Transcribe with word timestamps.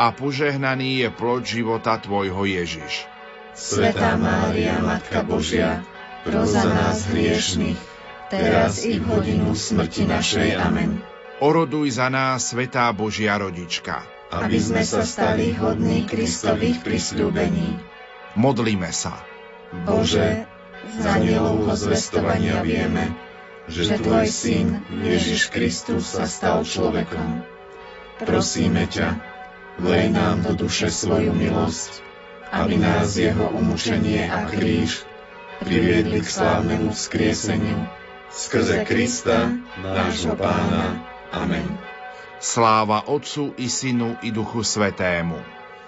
a 0.00 0.16
požehnaný 0.16 1.04
je 1.04 1.08
plod 1.12 1.44
života 1.44 2.00
Tvojho 2.00 2.48
Ježiš. 2.48 3.04
Svetá 3.52 4.16
Mária, 4.16 4.80
Matka 4.80 5.20
Božia, 5.20 5.84
pros 6.24 6.56
za 6.56 6.64
nás 6.64 7.04
hriešných, 7.12 7.76
teraz 8.32 8.80
i 8.88 8.96
v 8.96 9.04
hodinu 9.04 9.52
smrti 9.52 10.08
našej. 10.08 10.56
Amen. 10.56 11.04
Oroduj 11.44 12.00
za 12.00 12.08
nás, 12.08 12.48
Svetá 12.48 12.88
Božia 12.96 13.36
Rodička, 13.36 14.00
aby 14.32 14.56
sme 14.56 14.80
sa 14.88 15.04
stali 15.04 15.52
hodní 15.52 16.08
Kristových 16.08 16.80
prisľúbení. 16.80 17.76
Modlíme 18.40 18.88
sa. 18.96 19.20
Bože, 19.84 20.48
z 20.96 21.04
anielovho 21.04 21.76
zvestovania 21.76 22.64
vieme, 22.64 23.12
že 23.68 24.00
Tvoj 24.00 24.24
Syn, 24.32 24.80
Ježiš 25.04 25.52
Kristus, 25.52 26.16
sa 26.16 26.24
stal 26.24 26.64
človekom. 26.64 27.44
Prosíme 28.24 28.88
ťa, 28.88 29.29
vlej 29.80 30.12
nám 30.12 30.44
do 30.44 30.52
duše 30.52 30.92
svoju 30.92 31.32
milosť, 31.32 32.04
aby 32.52 32.76
nás 32.76 33.16
jeho 33.16 33.48
umučenie 33.56 34.28
a 34.28 34.44
kríž 34.46 35.08
priviedli 35.64 36.20
k 36.20 36.28
slávnemu 36.28 36.92
vzkrieseniu 36.92 37.88
skrze 38.30 38.86
Krista, 38.86 39.50
nášho 39.82 40.38
Pána. 40.38 41.02
Amen. 41.34 41.66
Sláva 42.40 43.04
Otcu 43.04 43.52
i 43.60 43.68
Synu 43.68 44.16
i 44.24 44.32
Duchu 44.32 44.64
Svetému. 44.64 45.36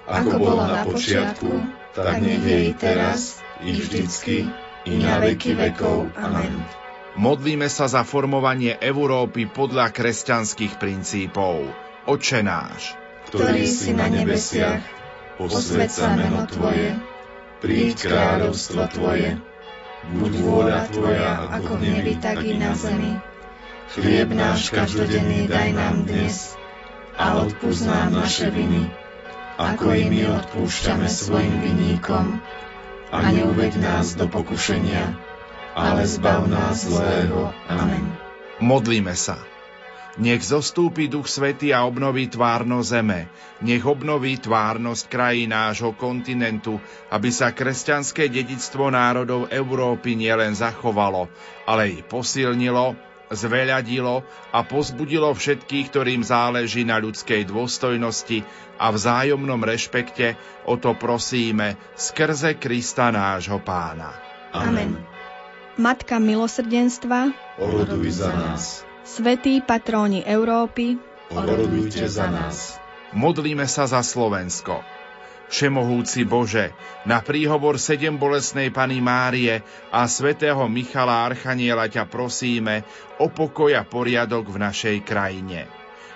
Ako 0.05 0.37
bolo 0.37 0.63
na 0.67 0.83
počiatku, 0.85 1.49
tak 1.95 2.21
nech 2.21 2.43
je 2.43 2.59
i 2.69 2.73
teraz, 2.75 3.41
i 3.63 3.73
vždycky, 3.73 4.51
i 4.85 4.93
na 4.99 5.23
veky 5.23 5.55
vekov. 5.55 6.11
Amen. 6.19 6.53
Modlíme 7.17 7.69
sa 7.71 7.87
za 7.87 8.03
formovanie 8.03 8.75
Európy 8.81 9.47
podľa 9.47 9.95
kresťanských 9.95 10.81
princípov. 10.81 11.69
Oče 12.09 12.43
náš, 12.43 12.99
ktorý 13.33 13.65
si 13.65 13.97
na 13.97 14.13
nebesiach, 14.13 14.85
posved 15.41 15.89
sa 15.89 16.13
meno 16.13 16.45
Tvoje, 16.45 17.01
príď 17.65 18.13
kráľovstvo 18.13 18.85
Tvoje, 18.93 19.41
buď 20.13 20.33
vôľa 20.45 20.81
Tvoja 20.93 21.49
ako 21.49 21.81
v 21.81 21.83
nebi, 21.97 22.15
tak 22.21 22.45
i 22.45 22.61
na 22.61 22.77
zemi. 22.77 23.17
Chlieb 23.97 24.37
náš 24.37 24.69
každodenný 24.69 25.49
daj 25.49 25.73
nám 25.73 26.05
dnes 26.05 26.61
a 27.17 27.41
odpúsť 27.41 27.83
nám 27.89 28.21
naše 28.21 28.53
viny, 28.53 28.93
ako 29.57 29.97
i 29.97 30.13
my 30.13 30.21
odpúšťame 30.37 31.09
svojim 31.09 31.57
vinníkom. 31.65 32.37
A 33.13 33.33
neuveď 33.33 33.81
nás 33.81 34.13
do 34.13 34.29
pokušenia, 34.29 35.13
ale 35.73 36.05
zbav 36.05 36.49
nás 36.53 36.85
zlého. 36.85 37.49
Amen. 37.69 38.13
Modlíme 38.61 39.17
sa. 39.17 39.52
Nech 40.21 40.45
zostúpi 40.45 41.09
Duch 41.09 41.25
Svety 41.25 41.73
a 41.73 41.89
obnoví 41.89 42.29
tvárno 42.29 42.85
zeme. 42.85 43.33
Nech 43.65 43.81
obnoví 43.89 44.37
tvárnosť 44.37 45.09
krají 45.09 45.49
nášho 45.49 45.97
kontinentu, 45.97 46.77
aby 47.09 47.33
sa 47.33 47.49
kresťanské 47.49 48.29
dedictvo 48.29 48.93
národov 48.93 49.49
Európy 49.49 50.13
nielen 50.13 50.53
zachovalo, 50.53 51.33
ale 51.65 51.97
i 51.97 51.99
posilnilo, 52.05 52.93
zveľadilo 53.33 54.21
a 54.53 54.61
pozbudilo 54.69 55.33
všetkých, 55.33 55.89
ktorým 55.89 56.21
záleží 56.21 56.85
na 56.85 57.01
ľudskej 57.01 57.49
dôstojnosti 57.49 58.45
a 58.77 58.93
vzájomnom 58.93 59.65
rešpekte, 59.65 60.37
o 60.69 60.77
to 60.77 60.93
prosíme 60.93 61.81
skrze 61.97 62.61
Krista 62.61 63.09
nášho 63.09 63.65
pána. 63.65 64.13
Amen. 64.53 65.01
Matka 65.81 66.21
milosrdenstva, 66.21 67.33
oroduj 67.57 68.21
za 68.21 68.29
nás. 68.29 68.92
Svetí 69.03 69.59
patróni 69.59 70.23
Európy, 70.23 70.95
orodujte 71.35 72.07
za 72.07 72.31
nás. 72.31 72.79
Modlíme 73.11 73.67
sa 73.67 73.91
za 73.91 73.99
Slovensko. 73.99 74.79
Všemohúci 75.51 76.23
Bože, 76.23 76.71
na 77.05 77.19
príhovor 77.19 77.83
sedem 77.83 78.15
bolesnej 78.15 78.71
Pany 78.71 79.03
Márie 79.03 79.61
a 79.91 80.07
svätého 80.07 80.65
Michala 80.71 81.27
Archaniela 81.29 81.91
ťa 81.91 82.07
prosíme 82.07 82.87
o 83.19 83.27
pokoj 83.27 83.75
a 83.75 83.83
poriadok 83.83 84.49
v 84.55 84.71
našej 84.71 84.97
krajine. 85.03 85.67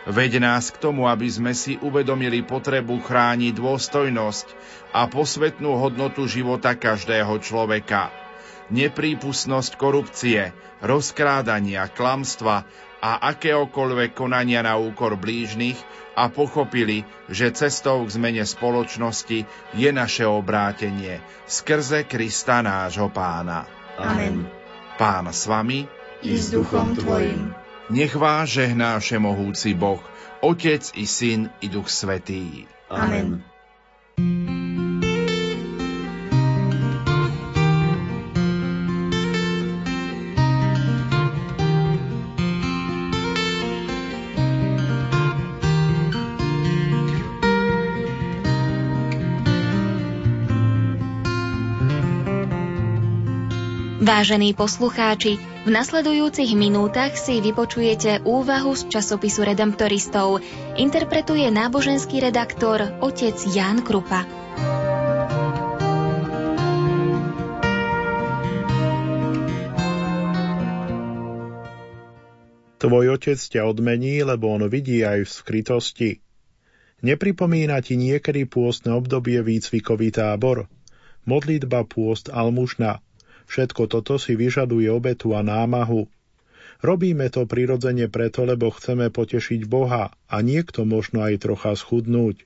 Veď 0.06 0.38
nás 0.38 0.70
k 0.70 0.78
tomu, 0.78 1.10
aby 1.10 1.26
sme 1.26 1.58
si 1.58 1.74
uvedomili 1.82 2.46
potrebu 2.46 3.02
chrániť 3.02 3.50
dôstojnosť 3.58 4.46
a 4.94 5.10
posvetnú 5.10 5.74
hodnotu 5.74 6.30
života 6.30 6.78
každého 6.78 7.34
človeka 7.42 8.25
neprípustnosť 8.70 9.72
korupcie, 9.78 10.50
rozkrádania, 10.82 11.88
klamstva 11.90 12.66
a 13.00 13.10
akéhokoľvek 13.30 14.16
konania 14.16 14.64
na 14.64 14.80
úkor 14.80 15.14
blížnych 15.14 15.76
a 16.16 16.32
pochopili, 16.32 17.04
že 17.28 17.52
cestou 17.52 18.02
k 18.08 18.14
zmene 18.16 18.44
spoločnosti 18.44 19.44
je 19.76 19.90
naše 19.92 20.24
obrátenie 20.24 21.20
skrze 21.44 22.08
Krista 22.08 22.64
nášho 22.64 23.12
pána. 23.12 23.68
Amen. 24.00 24.48
Pán 24.96 25.28
s 25.28 25.44
vami 25.44 25.84
i 26.24 26.32
s 26.34 26.50
duchom 26.50 26.96
tvojim. 26.96 27.52
Nech 27.92 28.16
vás 28.18 28.50
žehná 28.50 28.98
všemohúci 28.98 29.76
Boh, 29.76 30.02
Otec 30.42 30.90
i 30.98 31.06
Syn 31.06 31.52
i 31.62 31.68
Duch 31.70 31.86
Svetý. 31.86 32.66
Amen. 32.90 33.55
Vážení 54.16 54.56
poslucháči, 54.56 55.36
v 55.36 55.68
nasledujúcich 55.68 56.56
minútach 56.56 57.20
si 57.20 57.36
vypočujete 57.44 58.24
úvahu 58.24 58.72
z 58.72 58.88
časopisu 58.88 59.44
Redemptoristov. 59.44 60.40
Interpretuje 60.80 61.52
náboženský 61.52 62.24
redaktor 62.24 62.96
otec 63.04 63.36
Ján 63.52 63.84
Krupa. 63.84 64.24
Tvoj 72.80 73.20
otec 73.20 73.36
ťa 73.36 73.68
odmení, 73.68 74.24
lebo 74.24 74.48
on 74.48 74.64
vidí 74.72 75.04
aj 75.04 75.28
v 75.28 75.30
skrytosti. 75.44 76.10
Nepripomína 77.04 77.84
ti 77.84 78.00
niekedy 78.00 78.48
pôstne 78.48 78.96
obdobie 78.96 79.44
výcvikový 79.44 80.08
tábor? 80.08 80.72
Modlitba 81.28 81.84
pôst 81.84 82.32
almužna– 82.32 83.04
Všetko 83.46 83.86
toto 83.86 84.18
si 84.18 84.34
vyžaduje 84.34 84.90
obetu 84.90 85.32
a 85.32 85.40
námahu. 85.40 86.10
Robíme 86.84 87.32
to 87.32 87.48
prirodzene 87.48 88.10
preto, 88.12 88.44
lebo 88.44 88.68
chceme 88.74 89.08
potešiť 89.08 89.64
Boha 89.64 90.12
a 90.12 90.36
niekto 90.44 90.84
možno 90.84 91.24
aj 91.24 91.40
trocha 91.40 91.72
schudnúť. 91.72 92.44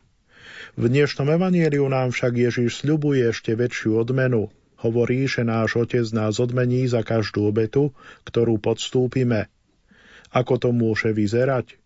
V 0.78 0.84
dnešnom 0.86 1.26
evanieliu 1.34 1.88
nám 1.90 2.14
však 2.14 2.36
Ježiš 2.36 2.84
sľubuje 2.84 3.32
ešte 3.34 3.58
väčšiu 3.58 3.98
odmenu. 3.98 4.52
Hovorí, 4.80 5.28
že 5.28 5.44
náš 5.44 5.76
Otec 5.76 6.08
nás 6.14 6.40
odmení 6.40 6.88
za 6.88 7.04
každú 7.04 7.50
obetu, 7.50 7.92
ktorú 8.24 8.56
podstúpime. 8.62 9.52
Ako 10.30 10.62
to 10.62 10.70
môže 10.70 11.10
vyzerať? 11.10 11.76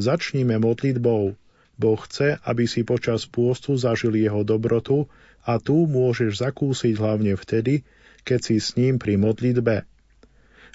Začníme 0.00 0.56
modlitbou. 0.56 1.36
Boh 1.80 2.00
chce, 2.00 2.40
aby 2.44 2.64
si 2.64 2.84
počas 2.84 3.28
pôstu 3.28 3.76
zažil 3.76 4.16
jeho 4.16 4.40
dobrotu 4.44 5.08
a 5.44 5.60
tu 5.60 5.88
môžeš 5.88 6.40
zakúsiť 6.40 6.96
hlavne 6.96 7.36
vtedy, 7.36 7.84
keď 8.30 8.40
si 8.46 8.62
s 8.62 8.78
ním 8.78 9.02
pri 9.02 9.18
modlitbe. 9.18 9.82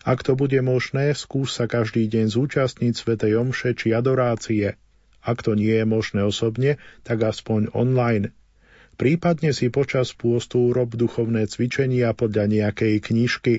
Ak 0.04 0.28
to 0.28 0.36
bude 0.36 0.60
možné, 0.60 1.16
skús 1.16 1.56
sa 1.56 1.72
každý 1.72 2.12
deň 2.12 2.28
zúčastniť 2.28 2.94
Svetej 2.94 3.40
Omše 3.40 3.72
či 3.80 3.96
adorácie. 3.96 4.76
Ak 5.24 5.42
to 5.42 5.56
nie 5.56 5.72
je 5.72 5.88
možné 5.88 6.22
osobne, 6.22 6.78
tak 7.08 7.24
aspoň 7.24 7.72
online. 7.74 8.36
Prípadne 9.00 9.50
si 9.56 9.74
počas 9.74 10.14
pôstu 10.14 10.70
urob 10.70 10.94
duchovné 10.94 11.50
cvičenia 11.50 12.14
podľa 12.14 12.46
nejakej 12.52 13.02
knižky. 13.02 13.56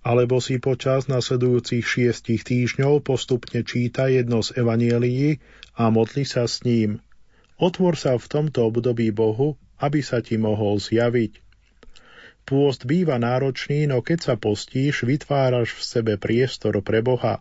Alebo 0.00 0.40
si 0.40 0.56
počas 0.56 1.12
nasledujúcich 1.12 1.84
šiestich 1.84 2.40
týždňov 2.40 3.04
postupne 3.04 3.60
číta 3.60 4.08
jedno 4.08 4.40
z 4.40 4.56
evanielií 4.64 5.44
a 5.76 5.92
modli 5.92 6.24
sa 6.24 6.48
s 6.48 6.64
ním. 6.64 7.04
Otvor 7.60 8.00
sa 8.00 8.16
v 8.16 8.24
tomto 8.24 8.64
období 8.64 9.12
Bohu, 9.12 9.60
aby 9.76 10.00
sa 10.00 10.24
ti 10.24 10.40
mohol 10.40 10.80
zjaviť. 10.80 11.49
Pôst 12.50 12.82
býva 12.82 13.14
náročný, 13.14 13.86
no 13.86 14.02
keď 14.02 14.18
sa 14.26 14.34
postíš, 14.34 15.06
vytváraš 15.06 15.70
v 15.78 15.82
sebe 15.86 16.12
priestor 16.18 16.82
pre 16.82 16.98
Boha. 16.98 17.38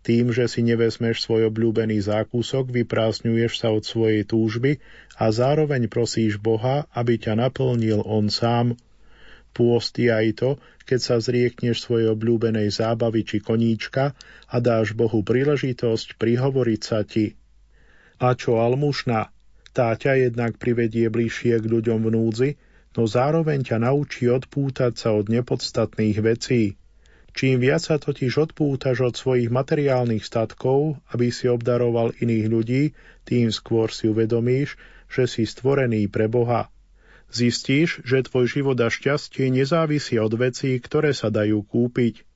Tým, 0.00 0.32
že 0.32 0.48
si 0.48 0.64
nevezmeš 0.64 1.20
svoj 1.20 1.52
obľúbený 1.52 2.00
zákusok, 2.00 2.72
vyprázdňuješ 2.72 3.52
sa 3.60 3.68
od 3.76 3.84
svojej 3.84 4.24
túžby 4.24 4.80
a 5.20 5.28
zároveň 5.28 5.84
prosíš 5.92 6.40
Boha, 6.40 6.88
aby 6.96 7.20
ťa 7.20 7.44
naplnil 7.44 8.00
On 8.08 8.32
sám. 8.32 8.80
Pôst 9.52 10.00
je 10.00 10.08
aj 10.08 10.40
to, 10.40 10.50
keď 10.88 11.00
sa 11.04 11.20
zriekneš 11.20 11.84
svojej 11.84 12.08
obľúbenej 12.16 12.72
zábavy 12.72 13.28
či 13.28 13.44
koníčka 13.44 14.16
a 14.48 14.56
dáš 14.64 14.96
Bohu 14.96 15.20
príležitosť 15.20 16.16
prihovoriť 16.16 16.80
sa 16.80 17.04
ti. 17.04 17.36
A 18.16 18.32
čo 18.32 18.64
almušna? 18.64 19.28
Tá 19.76 19.92
ťa 19.92 20.32
jednak 20.32 20.56
privedie 20.56 21.12
bližšie 21.12 21.60
k 21.60 21.68
ľuďom 21.68 22.08
v 22.08 22.10
núdzi, 22.16 22.50
no 22.96 23.08
zároveň 23.08 23.64
ťa 23.64 23.88
naučí 23.88 24.28
odpútať 24.28 24.92
sa 24.96 25.16
od 25.16 25.32
nepodstatných 25.32 26.18
vecí. 26.20 26.76
Čím 27.32 27.64
viac 27.64 27.80
sa 27.80 27.96
totiž 27.96 28.52
odpútaš 28.52 29.00
od 29.00 29.14
svojich 29.16 29.48
materiálnych 29.48 30.20
statkov, 30.20 31.00
aby 31.16 31.32
si 31.32 31.48
obdaroval 31.48 32.12
iných 32.20 32.46
ľudí, 32.52 32.82
tým 33.24 33.48
skôr 33.48 33.88
si 33.88 34.12
uvedomíš, 34.12 34.76
že 35.08 35.24
si 35.24 35.48
stvorený 35.48 36.12
pre 36.12 36.28
Boha. 36.28 36.68
Zistíš, 37.32 38.04
že 38.04 38.28
tvoj 38.28 38.44
život 38.44 38.76
a 38.76 38.92
šťastie 38.92 39.48
nezávisí 39.48 40.20
od 40.20 40.36
vecí, 40.36 40.76
ktoré 40.76 41.16
sa 41.16 41.32
dajú 41.32 41.64
kúpiť. 41.64 42.28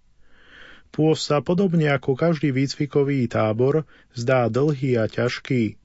Pôst 0.89 1.29
sa 1.29 1.45
podobne 1.45 1.93
ako 1.93 2.17
každý 2.17 2.57
výcvikový 2.57 3.29
tábor 3.29 3.85
zdá 4.17 4.49
dlhý 4.49 4.97
a 4.97 5.05
ťažký. 5.05 5.77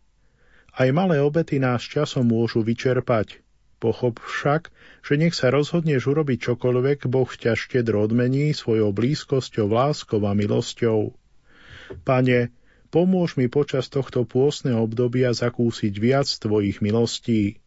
Aj 0.71 0.87
malé 0.95 1.19
obety 1.19 1.59
nás 1.59 1.83
časom 1.83 2.31
môžu 2.31 2.63
vyčerpať. 2.63 3.40
Pochop 3.81 4.21
však, 4.21 4.69
že 5.01 5.17
nech 5.17 5.33
sa 5.33 5.49
rozhodneš 5.49 6.05
urobiť 6.05 6.53
čokoľvek, 6.53 7.09
Boh 7.09 7.25
ťa 7.25 7.57
štedro 7.57 8.05
odmení 8.05 8.53
svojou 8.53 8.93
blízkosťou, 8.93 9.73
láskou 9.73 10.21
a 10.21 10.37
milosťou. 10.37 11.17
Pane, 12.05 12.53
pomôž 12.93 13.41
mi 13.41 13.49
počas 13.49 13.89
tohto 13.89 14.21
pôstneho 14.21 14.85
obdobia 14.85 15.33
zakúsiť 15.33 15.93
viac 15.97 16.29
Tvojich 16.29 16.85
milostí. 16.85 17.57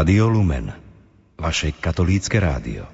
Rádio 0.00 0.32
Lumen, 0.32 0.72
vaše 1.36 1.76
katolícke 1.76 2.40
rádio. 2.40 2.88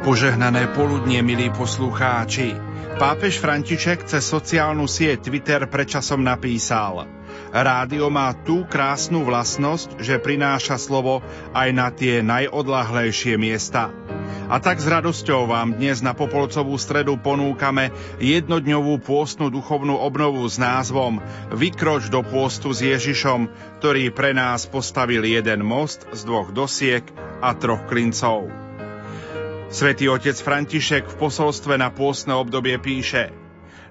Požehnané 0.00 0.72
poludnie, 0.72 1.20
milí 1.20 1.52
poslucháči. 1.52 2.56
Pápež 2.96 3.44
František 3.44 4.08
cez 4.08 4.24
sociálnu 4.24 4.88
sieť 4.88 5.28
Twitter 5.28 5.68
predčasom 5.68 6.24
napísal 6.24 7.12
Rádio 7.52 8.08
má 8.08 8.32
tú 8.32 8.64
krásnu 8.64 9.28
vlastnosť, 9.28 10.00
že 10.00 10.16
prináša 10.16 10.80
slovo 10.80 11.20
aj 11.52 11.68
na 11.76 11.92
tie 11.92 12.24
najodlahlejšie 12.24 13.36
miesta. 13.36 13.92
A 14.52 14.60
tak 14.60 14.84
s 14.84 14.84
radosťou 14.84 15.48
vám 15.48 15.80
dnes 15.80 16.04
na 16.04 16.12
Popolcovú 16.12 16.76
stredu 16.76 17.16
ponúkame 17.16 17.88
jednodňovú 18.20 19.00
pôstnu 19.00 19.48
duchovnú 19.48 19.96
obnovu 19.96 20.44
s 20.44 20.60
názvom 20.60 21.24
Vykroč 21.56 22.12
do 22.12 22.20
pôstu 22.20 22.68
s 22.76 22.84
Ježišom, 22.84 23.48
ktorý 23.80 24.12
pre 24.12 24.36
nás 24.36 24.68
postavil 24.68 25.24
jeden 25.24 25.64
most 25.64 26.04
z 26.12 26.28
dvoch 26.28 26.52
dosiek 26.52 27.00
a 27.40 27.56
troch 27.56 27.88
klincov. 27.88 28.52
Svetý 29.72 30.12
otec 30.12 30.36
František 30.36 31.08
v 31.08 31.16
posolstve 31.16 31.80
na 31.80 31.88
pôstne 31.88 32.36
obdobie 32.36 32.76
píše 32.76 33.32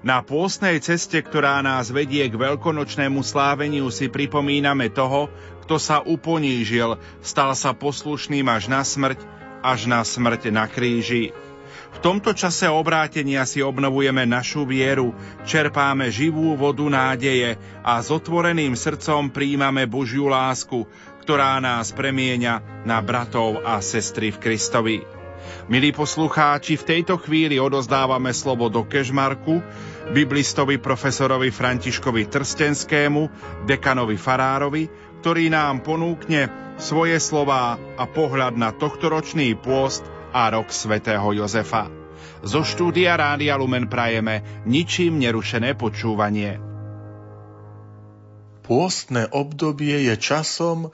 Na 0.06 0.22
pôstnej 0.22 0.78
ceste, 0.78 1.18
ktorá 1.26 1.58
nás 1.66 1.90
vedie 1.90 2.22
k 2.30 2.38
veľkonočnému 2.38 3.18
sláveniu, 3.26 3.90
si 3.90 4.06
pripomíname 4.06 4.94
toho, 4.94 5.26
kto 5.66 5.82
sa 5.82 6.06
uponížil, 6.06 7.02
stal 7.18 7.50
sa 7.58 7.74
poslušným 7.74 8.46
až 8.46 8.70
na 8.70 8.86
smrť 8.86 9.41
až 9.62 9.86
na 9.88 10.02
smrť 10.02 10.50
na 10.50 10.66
kríži. 10.66 11.30
V 11.92 11.98
tomto 12.00 12.32
čase 12.32 12.66
obrátenia 12.72 13.44
si 13.44 13.60
obnovujeme 13.60 14.24
našu 14.24 14.64
vieru, 14.64 15.12
čerpáme 15.44 16.08
živú 16.08 16.56
vodu 16.56 16.84
nádeje 16.88 17.60
a 17.84 18.00
s 18.00 18.08
otvoreným 18.08 18.72
srdcom 18.74 19.28
príjmame 19.28 19.84
Božiu 19.84 20.26
lásku, 20.26 20.88
ktorá 21.22 21.60
nás 21.62 21.94
premieňa 21.94 22.84
na 22.88 22.98
bratov 23.04 23.62
a 23.62 23.78
sestry 23.84 24.34
v 24.34 24.40
Kristovi. 24.40 24.98
Milí 25.70 25.94
poslucháči, 25.94 26.74
v 26.74 26.86
tejto 26.86 27.20
chvíli 27.22 27.60
odozdávame 27.62 28.34
slovo 28.34 28.66
do 28.66 28.82
Kežmarku, 28.82 29.62
biblistovi 30.10 30.82
profesorovi 30.82 31.54
Františkovi 31.54 32.26
Trstenskému, 32.26 33.30
dekanovi 33.68 34.18
Farárovi, 34.18 34.90
ktorý 35.22 35.54
nám 35.54 35.86
ponúkne 35.86 36.50
svoje 36.82 37.22
slová 37.22 37.78
a 37.94 38.10
pohľad 38.10 38.58
na 38.58 38.74
tohtoročný 38.74 39.54
pôst 39.54 40.02
a 40.34 40.50
rok 40.50 40.74
svätého 40.74 41.22
Jozefa. 41.30 41.86
Zo 42.42 42.66
štúdia 42.66 43.14
Rádia 43.14 43.54
Lumen 43.54 43.86
prajeme 43.86 44.42
ničím 44.66 45.22
nerušené 45.22 45.78
počúvanie. 45.78 46.58
Pôstne 48.66 49.30
obdobie 49.30 50.10
je 50.10 50.18
časom, 50.18 50.90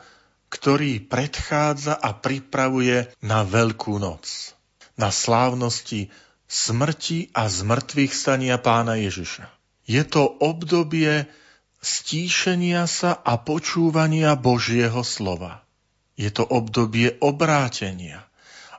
ktorý 0.53 1.09
predchádza 1.09 1.97
a 1.97 2.13
pripravuje 2.13 3.09
na 3.25 3.49
Veľkú 3.49 3.97
noc, 3.97 4.53
na 5.01 5.09
slávnosti 5.09 6.13
smrti 6.45 7.33
a 7.33 7.49
zmrtvých 7.49 8.13
stania 8.13 8.61
pána 8.61 9.01
Ježiša. 9.01 9.49
Je 9.89 10.05
to 10.05 10.29
obdobie 10.37 11.25
stíšenia 11.89 12.85
sa 12.85 13.17
a 13.17 13.41
počúvania 13.41 14.37
Božieho 14.37 15.01
slova. 15.01 15.65
Je 16.21 16.29
to 16.29 16.45
obdobie 16.45 17.17
obrátenia 17.25 18.29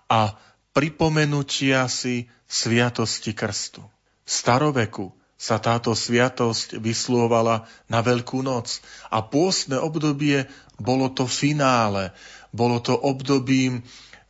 a 0.05 0.37
pripomenutia 0.77 1.89
si 1.89 2.29
sviatosti 2.45 3.33
krstu. 3.33 3.81
V 3.81 4.29
staroveku 4.29 5.09
sa 5.39 5.57
táto 5.57 5.95
sviatosť 5.95 6.77
vyslúvala 6.77 7.65
na 7.87 8.03
Veľkú 8.03 8.43
noc 8.43 8.83
a 9.09 9.23
pôstne 9.23 9.79
obdobie 9.79 10.45
bolo 10.77 11.07
to 11.09 11.25
finále, 11.25 12.11
bolo 12.51 12.83
to 12.83 12.93
obdobím 12.93 13.81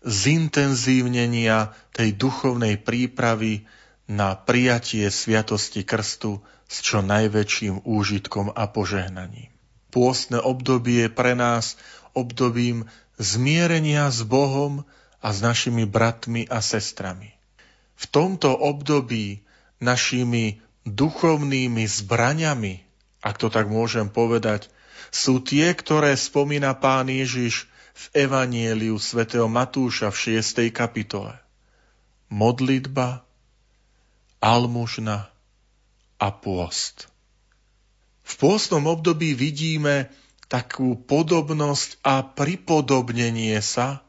zintenzívnenia 0.05 1.75
tej 1.91 2.15
duchovnej 2.15 2.79
prípravy 2.79 3.67
na 4.09 4.33
prijatie 4.33 5.05
sviatosti 5.13 5.85
krstu 5.85 6.41
s 6.65 6.81
čo 6.81 7.05
najväčším 7.05 7.85
úžitkom 7.85 8.49
a 8.57 8.65
požehnaním. 8.65 9.53
Pôstne 9.93 10.41
obdobie 10.41 11.05
je 11.05 11.13
pre 11.13 11.37
nás 11.37 11.77
obdobím 12.17 12.89
zmierenia 13.21 14.09
s 14.09 14.25
Bohom 14.25 14.81
a 15.21 15.29
s 15.29 15.45
našimi 15.45 15.85
bratmi 15.85 16.49
a 16.49 16.57
sestrami. 16.61 17.37
V 17.99 18.05
tomto 18.09 18.49
období 18.49 19.45
našimi 19.77 20.57
duchovnými 20.89 21.85
zbraňami, 21.85 22.81
ak 23.21 23.35
to 23.37 23.53
tak 23.53 23.69
môžem 23.69 24.09
povedať, 24.09 24.73
sú 25.13 25.41
tie, 25.41 25.73
ktoré 25.73 26.17
spomína 26.17 26.77
pán 26.77 27.09
Ježiš 27.09 27.69
v 27.93 28.25
Evanieliu 28.25 28.95
svätého 28.97 29.45
Matúša 29.51 30.13
v 30.13 30.39
6. 30.39 30.69
kapitole. 30.71 31.35
Modlitba, 32.29 33.25
almužna, 34.39 35.29
a 36.19 36.29
pôst. 36.35 37.07
V 38.27 38.33
pôstnom 38.37 38.85
období 38.85 39.33
vidíme 39.33 40.11
takú 40.51 40.99
podobnosť 40.99 42.03
a 42.03 42.21
pripodobnenie 42.21 43.57
sa 43.63 44.03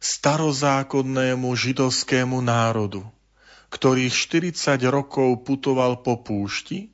starozákonnému 0.00 1.46
židovskému 1.52 2.40
národu, 2.40 3.04
ktorý 3.70 4.08
40 4.08 4.56
rokov 4.88 5.44
putoval 5.44 6.00
po 6.00 6.18
púšti, 6.24 6.90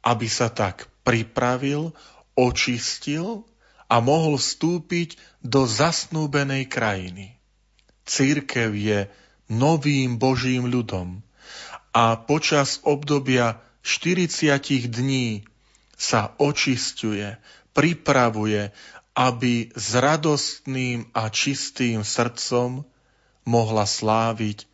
aby 0.00 0.26
sa 0.26 0.48
tak 0.48 0.88
pripravil, 1.04 1.92
očistil 2.34 3.44
a 3.86 4.00
mohol 4.00 4.40
vstúpiť 4.40 5.20
do 5.44 5.68
zasnúbenej 5.68 6.66
krajiny. 6.70 7.36
Církev 8.08 8.74
je 8.74 8.98
novým 9.50 10.16
Božím 10.16 10.66
ľudom 10.70 11.20
a 11.90 12.14
počas 12.16 12.78
obdobia 12.86 13.58
40 13.82 14.90
dní 14.90 15.42
sa 15.98 16.32
očistuje, 16.38 17.36
pripravuje, 17.74 18.70
aby 19.16 19.68
s 19.74 19.88
radostným 19.98 21.10
a 21.12 21.28
čistým 21.28 22.06
srdcom 22.06 22.86
mohla 23.44 23.84
sláviť 23.84 24.70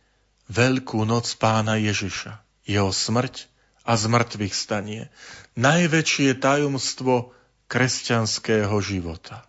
Veľkú 0.47 1.03
noc 1.03 1.27
pána 1.35 1.75
Ježiša, 1.75 2.39
jeho 2.63 2.95
smrť 2.95 3.51
a 3.83 3.99
zmrtvých 3.99 4.55
stanie. 4.55 5.11
Najväčšie 5.59 6.39
tajomstvo 6.39 7.35
kresťanského 7.67 8.71
života. 8.79 9.43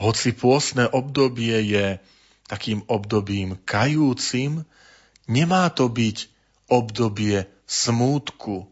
Hoci 0.00 0.32
pôsne 0.32 0.88
obdobie 0.88 1.60
je 1.60 2.00
takým 2.48 2.88
obdobím 2.88 3.60
kajúcim, 3.68 4.64
nemá 5.28 5.68
to 5.68 5.92
byť 5.92 6.33
obdobie 6.68 7.48
smútku 7.64 8.68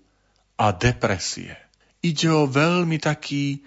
a 0.57 0.73
depresie. 0.73 1.57
Ide 2.03 2.29
o 2.33 2.51
veľmi 2.51 2.99
taký 2.99 3.63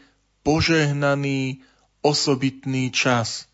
požehnaný, 0.45 1.63
osobitný 2.05 2.93
čas 2.93 3.49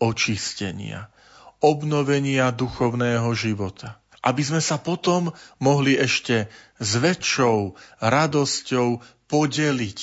očistenia, 0.00 1.12
obnovenia 1.60 2.48
duchovného 2.50 3.28
života. 3.36 4.00
Aby 4.20 4.44
sme 4.44 4.60
sa 4.60 4.76
potom 4.76 5.32
mohli 5.60 5.96
ešte 5.96 6.48
s 6.76 6.90
väčšou 6.96 7.76
radosťou 8.04 9.00
podeliť 9.28 9.98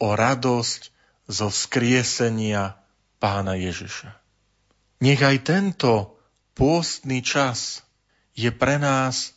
o 0.00 0.16
radosť 0.16 0.80
zo 1.28 1.52
vzkriesenia 1.52 2.80
pána 3.20 3.56
Ježiša. 3.60 4.16
Nech 5.04 5.20
aj 5.20 5.36
tento 5.44 6.16
pôstny 6.56 7.20
čas 7.24 7.84
je 8.36 8.48
pre 8.52 8.80
nás 8.80 9.36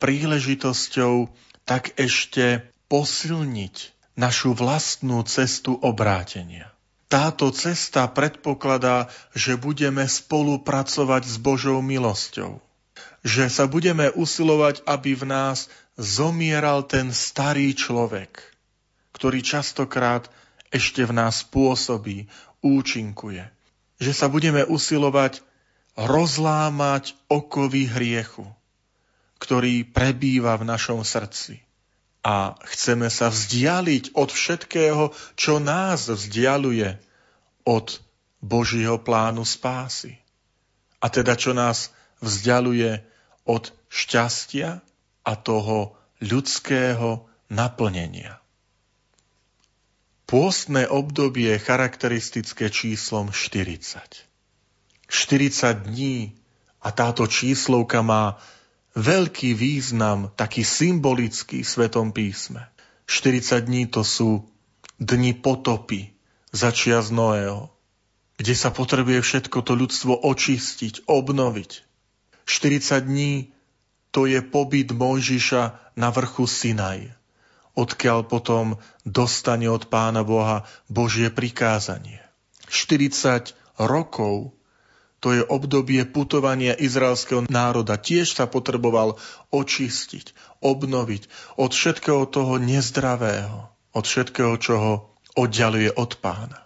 príležitosťou 0.00 1.28
tak 1.68 1.94
ešte 2.00 2.66
posilniť 2.90 3.76
našu 4.18 4.56
vlastnú 4.56 5.22
cestu 5.28 5.78
obrátenia. 5.78 6.72
Táto 7.10 7.50
cesta 7.50 8.06
predpokladá, 8.06 9.10
že 9.34 9.58
budeme 9.58 10.06
spolupracovať 10.06 11.22
s 11.26 11.36
Božou 11.38 11.82
milosťou. 11.82 12.62
Že 13.26 13.44
sa 13.50 13.64
budeme 13.66 14.08
usilovať, 14.14 14.86
aby 14.86 15.18
v 15.18 15.24
nás 15.28 15.66
zomieral 15.98 16.86
ten 16.86 17.10
starý 17.12 17.74
človek, 17.74 18.40
ktorý 19.12 19.42
častokrát 19.42 20.30
ešte 20.70 21.02
v 21.02 21.12
nás 21.12 21.42
pôsobí, 21.42 22.30
účinkuje. 22.62 23.42
Že 23.98 24.12
sa 24.14 24.26
budeme 24.30 24.62
usilovať 24.64 25.42
rozlámať 25.98 27.18
okovy 27.26 27.90
hriechu, 27.90 28.46
ktorý 29.40 29.88
prebýva 29.88 30.60
v 30.60 30.68
našom 30.68 31.00
srdci. 31.00 31.64
A 32.20 32.52
chceme 32.68 33.08
sa 33.08 33.32
vzdialiť 33.32 34.12
od 34.12 34.28
všetkého, 34.28 35.16
čo 35.40 35.56
nás 35.56 36.12
vzdialuje 36.12 37.00
od 37.64 38.04
Božieho 38.44 39.00
plánu 39.00 39.48
spásy. 39.48 40.20
A 41.00 41.08
teda 41.08 41.32
čo 41.40 41.56
nás 41.56 41.88
vzdialuje 42.20 43.00
od 43.48 43.72
šťastia 43.88 44.84
a 45.24 45.32
toho 45.32 45.96
ľudského 46.20 47.24
naplnenia. 47.48 48.36
Pôstne 50.28 50.86
obdobie 50.86 51.58
je 51.58 51.64
charakteristické 51.64 52.70
číslom 52.70 53.34
40. 53.34 53.98
40 55.10 55.90
dní 55.90 56.38
a 56.78 56.94
táto 56.94 57.26
číslovka 57.26 58.04
má 58.04 58.38
veľký 58.94 59.54
význam, 59.54 60.32
taký 60.34 60.66
symbolický 60.66 61.62
v 61.62 61.68
Svetom 61.68 62.10
písme. 62.10 62.66
40 63.06 63.66
dní 63.66 63.90
to 63.90 64.06
sú 64.06 64.46
dni 65.02 65.34
potopy, 65.34 66.14
začia 66.54 67.02
z 67.02 67.10
Noého, 67.10 67.70
kde 68.38 68.54
sa 68.54 68.70
potrebuje 68.70 69.22
všetko 69.22 69.58
to 69.62 69.72
ľudstvo 69.74 70.12
očistiť, 70.26 71.06
obnoviť. 71.10 71.70
40 72.46 73.10
dní 73.10 73.32
to 74.10 74.26
je 74.26 74.42
pobyt 74.42 74.90
Mojžiša 74.90 75.94
na 75.98 76.08
vrchu 76.10 76.46
Sinaj 76.46 77.20
odkiaľ 77.80 78.26
potom 78.26 78.76
dostane 79.08 79.70
od 79.70 79.86
Pána 79.88 80.26
Boha 80.26 80.66
Božie 80.90 81.30
prikázanie. 81.30 82.20
40 82.68 83.56
rokov 83.80 84.54
to 85.20 85.36
je 85.36 85.44
obdobie 85.44 86.08
putovania 86.08 86.72
izraelského 86.72 87.44
národa. 87.52 88.00
Tiež 88.00 88.32
sa 88.32 88.48
potreboval 88.48 89.20
očistiť, 89.52 90.32
obnoviť 90.64 91.22
od 91.60 91.70
všetkého 91.76 92.24
toho 92.24 92.56
nezdravého, 92.56 93.68
od 93.92 94.04
všetkého, 94.08 94.56
čo 94.56 94.74
ho 94.80 94.94
oddialuje 95.36 95.92
od 95.92 96.16
pána. 96.24 96.64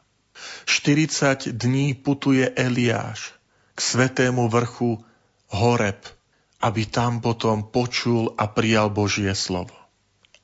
40 0.65 1.51
dní 1.51 1.99
putuje 1.99 2.47
Eliáš 2.55 3.35
k 3.75 3.79
svetému 3.83 4.47
vrchu 4.47 5.03
Horeb, 5.51 6.01
aby 6.63 6.83
tam 6.87 7.21
potom 7.21 7.67
počul 7.69 8.33
a 8.39 8.47
prijal 8.49 8.89
Božie 8.89 9.35
slovo. 9.35 9.75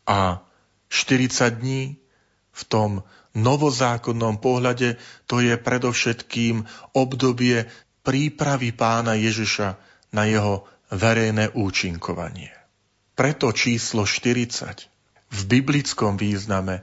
A 0.04 0.42
40 0.90 1.62
dní 1.62 1.96
v 2.50 2.62
tom 2.66 2.90
novozákonnom 3.38 4.42
pohľade 4.42 4.98
to 5.30 5.38
je 5.38 5.54
predovšetkým 5.54 6.66
obdobie 6.92 7.70
prípravy 8.02 8.72
pána 8.72 9.16
Ježiša 9.16 9.76
na 10.14 10.26
jeho 10.26 10.66
verejné 10.90 11.54
účinkovanie. 11.54 12.50
Preto 13.14 13.52
číslo 13.52 14.08
40 14.08 14.88
v 15.30 15.40
biblickom 15.46 16.18
význame 16.18 16.82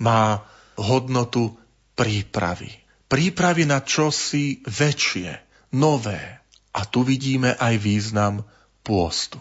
má 0.00 0.40
hodnotu 0.78 1.58
prípravy. 1.92 2.72
Prípravy 3.10 3.68
na 3.68 3.84
čosi 3.84 4.64
väčšie, 4.64 5.36
nové. 5.76 6.40
A 6.72 6.88
tu 6.88 7.04
vidíme 7.04 7.52
aj 7.60 7.76
význam 7.76 8.48
pôstu. 8.80 9.36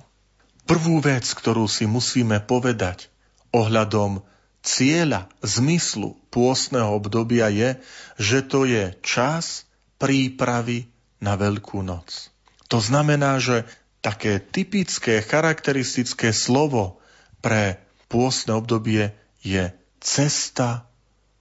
Prvú 0.67 0.99
vec, 0.99 1.23
ktorú 1.23 1.63
si 1.71 1.87
musíme 1.87 2.43
povedať, 2.43 3.07
ohľadom 3.55 4.19
cieľa, 4.59 5.31
zmyslu 5.39 6.19
pôstneho 6.27 6.91
obdobia 6.91 7.47
je, 7.47 7.79
že 8.19 8.43
to 8.43 8.67
je 8.67 8.91
čas 8.99 9.63
prípravy 9.95 10.91
na 11.21 11.37
Veľkú 11.37 11.85
noc. 11.85 12.33
To 12.67 12.81
znamená, 12.81 13.37
že 13.37 13.69
také 14.01 14.41
typické, 14.41 15.21
charakteristické 15.21 16.33
slovo 16.33 16.97
pre 17.39 17.77
pôstne 18.09 18.57
obdobie 18.57 19.13
je 19.45 19.69
cesta 20.01 20.89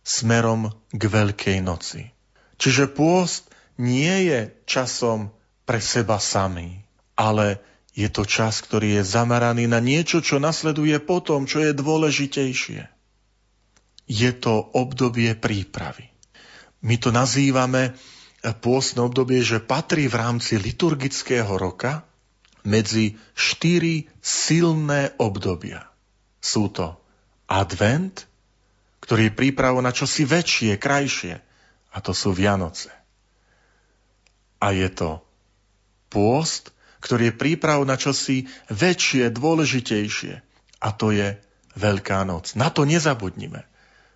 smerom 0.05 0.71
k 0.93 1.03
Veľkej 1.09 1.59
noci. 1.65 2.13
Čiže 2.61 2.93
pôst 2.93 3.49
nie 3.81 4.29
je 4.29 4.53
časom 4.69 5.33
pre 5.65 5.81
seba 5.81 6.21
samý, 6.21 6.85
ale 7.17 7.65
je 7.97 8.07
to 8.13 8.29
čas, 8.29 8.61
ktorý 8.61 9.01
je 9.01 9.05
zameraný 9.05 9.67
na 9.67 9.81
niečo, 9.81 10.21
čo 10.21 10.37
nasleduje 10.37 11.01
potom, 11.01 11.49
čo 11.49 11.65
je 11.65 11.73
dôležitejšie. 11.73 12.81
Je 14.11 14.31
to 14.37 14.55
obdobie 14.77 15.33
prípravy. 15.39 16.11
My 16.81 16.97
to 16.97 17.13
nazývame 17.13 17.97
pôstne 18.41 19.05
obdobie, 19.05 19.45
že 19.45 19.61
patrí 19.61 20.09
v 20.09 20.17
rámci 20.17 20.57
liturgického 20.57 21.51
roka 21.61 22.09
medzi 22.65 23.21
štyri 23.37 24.09
silné 24.21 25.13
obdobia. 25.21 25.89
Sú 26.41 26.73
to 26.73 26.97
advent, 27.49 28.25
ktorý 29.05 29.29
je 29.29 29.37
prípravou 29.37 29.81
na 29.85 29.93
čosi 29.93 30.25
väčšie, 30.25 30.81
krajšie, 30.81 31.41
a 31.91 31.99
to 32.01 32.13
sú 32.17 32.33
Vianoce. 32.33 32.93
A 34.61 34.73
je 34.77 34.89
to 34.93 35.25
pôst, 36.13 36.73
ktorý 37.01 37.33
je 37.33 37.39
príprav 37.41 37.81
na 37.85 37.97
čosi 37.97 38.45
väčšie, 38.69 39.33
dôležitejšie. 39.33 40.35
A 40.81 40.89
to 40.97 41.13
je 41.13 41.37
Veľká 41.79 42.27
noc. 42.27 42.59
Na 42.59 42.67
to 42.75 42.83
nezabudnime, 42.83 43.63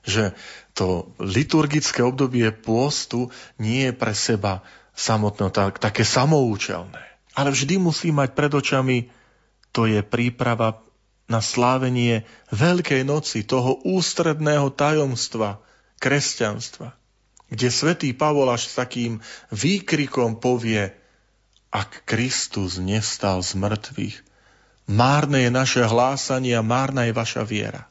že 0.05 0.37
to 0.77 1.11
liturgické 1.17 2.05
obdobie 2.05 2.53
pôstu 2.53 3.33
nie 3.57 3.89
je 3.89 3.93
pre 3.97 4.13
seba 4.13 4.61
samotné, 4.95 5.51
tak, 5.51 5.81
také 5.81 6.07
samoučelné. 6.07 7.01
Ale 7.35 7.51
vždy 7.51 7.83
musí 7.83 8.15
mať 8.15 8.37
pred 8.37 8.53
očami, 8.53 9.11
to 9.75 9.91
je 9.91 10.07
príprava 10.07 10.85
na 11.27 11.41
slávenie 11.43 12.23
Veľkej 12.53 13.03
noci, 13.03 13.43
toho 13.43 13.81
ústredného 13.83 14.71
tajomstva 14.71 15.59
kresťanstva, 15.99 16.95
kde 17.49 17.69
svätý 17.73 18.13
Pavol 18.13 18.53
až 18.53 18.71
s 18.71 18.77
takým 18.77 19.25
výkrikom 19.51 20.39
povie, 20.39 20.95
ak 21.75 22.07
Kristus 22.07 22.79
nestal 22.79 23.43
z 23.43 23.59
mŕtvych, 23.59 24.17
márne 24.87 25.49
je 25.49 25.51
naše 25.51 25.83
hlásanie 25.83 26.55
a 26.55 26.63
márna 26.63 27.09
je 27.09 27.17
vaša 27.17 27.43
viera. 27.43 27.91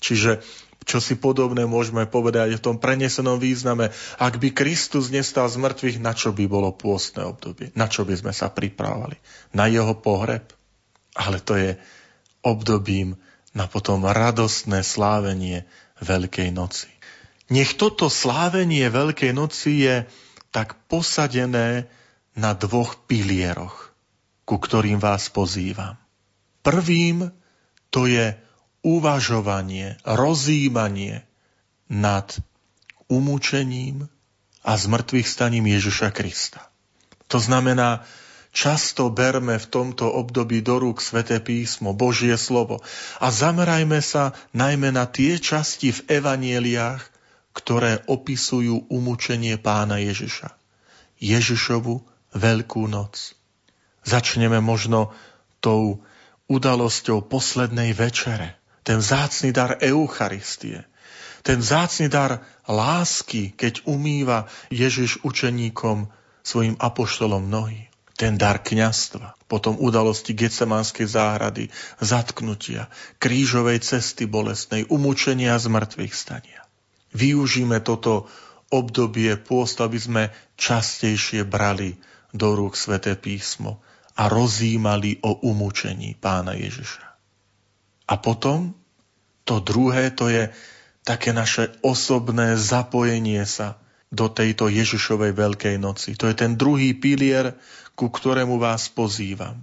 Čiže 0.00 0.40
čo 0.88 0.98
si 0.98 1.16
podobné 1.16 1.68
môžeme 1.68 2.08
povedať 2.08 2.56
v 2.56 2.64
tom 2.64 2.76
prenesenom 2.80 3.36
význame. 3.36 3.92
Ak 4.16 4.40
by 4.40 4.48
Kristus 4.50 5.12
nestal 5.12 5.46
z 5.52 5.60
mŕtvych, 5.60 6.00
na 6.00 6.16
čo 6.16 6.32
by 6.32 6.44
bolo 6.48 6.72
pôstne 6.72 7.28
obdobie? 7.28 7.68
Na 7.76 7.86
čo 7.86 8.08
by 8.08 8.16
sme 8.16 8.32
sa 8.32 8.48
pripravali? 8.48 9.20
Na 9.52 9.68
jeho 9.68 9.92
pohreb? 9.92 10.48
Ale 11.12 11.42
to 11.44 11.58
je 11.58 11.76
obdobím 12.40 13.20
na 13.52 13.68
potom 13.68 14.08
radostné 14.08 14.80
slávenie 14.80 15.68
Veľkej 16.00 16.48
noci. 16.54 16.88
Nech 17.52 17.76
toto 17.76 18.08
slávenie 18.08 18.88
Veľkej 18.88 19.36
noci 19.36 19.84
je 19.84 20.08
tak 20.54 20.78
posadené 20.88 21.90
na 22.32 22.56
dvoch 22.56 22.96
pilieroch, 23.04 23.92
ku 24.48 24.56
ktorým 24.56 25.02
vás 25.02 25.28
pozývam. 25.28 25.98
Prvým 26.62 27.28
to 27.90 28.06
je 28.06 28.32
uvažovanie, 28.80 30.00
rozímanie 30.04 31.24
nad 31.90 32.32
umúčením 33.10 34.06
a 34.62 34.76
zmrtvých 34.76 35.26
staním 35.26 35.66
Ježiša 35.68 36.14
Krista. 36.14 36.70
To 37.28 37.42
znamená, 37.42 38.06
často 38.54 39.10
berme 39.10 39.58
v 39.58 39.66
tomto 39.66 40.06
období 40.10 40.62
do 40.62 40.78
rúk 40.78 41.02
Sveté 41.02 41.42
písmo, 41.42 41.92
Božie 41.92 42.34
slovo 42.38 42.80
a 43.18 43.28
zamerajme 43.28 43.98
sa 44.02 44.32
najmä 44.54 44.94
na 44.94 45.06
tie 45.10 45.36
časti 45.38 45.90
v 45.94 46.22
evanieliách, 46.22 47.02
ktoré 47.50 48.06
opisujú 48.06 48.86
umúčenie 48.86 49.58
pána 49.58 49.98
Ježiša. 49.98 50.54
Ježišovu 51.18 52.06
Veľkú 52.30 52.86
noc. 52.86 53.34
Začneme 54.06 54.62
možno 54.62 55.10
tou 55.58 56.06
udalosťou 56.46 57.26
poslednej 57.26 57.90
večere 57.90 58.59
ten 58.90 58.98
zácný 58.98 59.54
dar 59.54 59.78
Eucharistie, 59.78 60.82
ten 61.46 61.62
zácný 61.62 62.10
dar 62.10 62.42
lásky, 62.66 63.54
keď 63.54 63.86
umýva 63.86 64.50
Ježiš 64.66 65.22
učeníkom 65.22 66.10
svojim 66.42 66.74
apoštolom 66.74 67.46
nohy, 67.46 67.86
ten 68.18 68.34
dar 68.34 68.58
kňastva, 68.58 69.38
potom 69.46 69.78
udalosti 69.78 70.34
Getsemanskej 70.34 71.06
záhrady, 71.06 71.70
zatknutia, 72.02 72.90
krížovej 73.22 73.78
cesty 73.78 74.26
bolestnej, 74.26 74.90
umúčenia 74.90 75.54
z 75.62 75.70
mŕtvych 75.70 76.10
stania. 76.10 76.66
Využíme 77.14 77.78
toto 77.86 78.26
obdobie 78.74 79.38
pôst, 79.38 79.78
aby 79.78 80.02
sme 80.02 80.22
častejšie 80.58 81.46
brali 81.46 81.94
do 82.34 82.58
rúk 82.58 82.74
sväté 82.74 83.14
písmo 83.14 83.78
a 84.18 84.26
rozímali 84.26 85.22
o 85.22 85.46
umúčení 85.46 86.18
pána 86.18 86.58
Ježiša. 86.58 87.06
A 88.10 88.18
potom 88.18 88.79
to 89.44 89.60
druhé, 89.60 90.10
to 90.12 90.28
je 90.28 90.52
také 91.02 91.32
naše 91.32 91.72
osobné 91.80 92.56
zapojenie 92.60 93.42
sa 93.48 93.80
do 94.10 94.26
tejto 94.26 94.66
Ježišovej 94.68 95.32
Veľkej 95.32 95.76
noci. 95.78 96.18
To 96.18 96.26
je 96.26 96.34
ten 96.34 96.58
druhý 96.58 96.92
pilier, 96.98 97.54
ku 97.94 98.10
ktorému 98.10 98.58
vás 98.58 98.90
pozývam. 98.90 99.62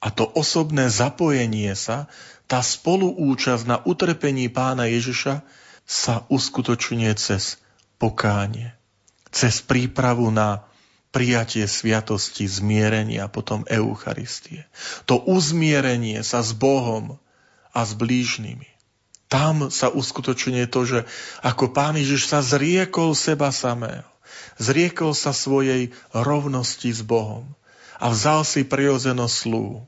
A 0.00 0.08
to 0.08 0.26
osobné 0.26 0.88
zapojenie 0.88 1.76
sa, 1.76 2.08
tá 2.50 2.64
spoluúčasť 2.64 3.64
na 3.68 3.78
utrpení 3.84 4.50
pána 4.50 4.90
Ježiša 4.90 5.44
sa 5.86 6.14
uskutočňuje 6.26 7.12
cez 7.14 7.62
pokánie, 8.00 8.74
cez 9.30 9.62
prípravu 9.62 10.32
na 10.34 10.66
prijatie 11.14 11.66
sviatosti, 11.66 12.46
zmierenia 12.46 13.26
potom 13.30 13.62
Eucharistie. 13.70 14.66
To 15.06 15.18
uzmierenie 15.18 16.22
sa 16.26 16.42
s 16.42 16.54
Bohom, 16.54 17.18
a 17.70 17.86
s 17.86 17.94
blížnymi. 17.94 18.69
Tam 19.30 19.70
sa 19.70 19.94
uskutočňuje 19.94 20.66
to, 20.66 20.80
že 20.82 20.98
ako 21.46 21.70
Pán 21.70 21.94
Ježiš 21.94 22.26
sa 22.26 22.42
zriekol 22.42 23.14
seba 23.14 23.54
samého, 23.54 24.10
zriekol 24.58 25.14
sa 25.14 25.30
svojej 25.30 25.94
rovnosti 26.10 26.90
s 26.90 27.06
Bohom 27.06 27.46
a 28.02 28.10
vzal 28.10 28.42
si 28.42 28.66
prirodzenosť 28.66 29.34
slú, 29.46 29.86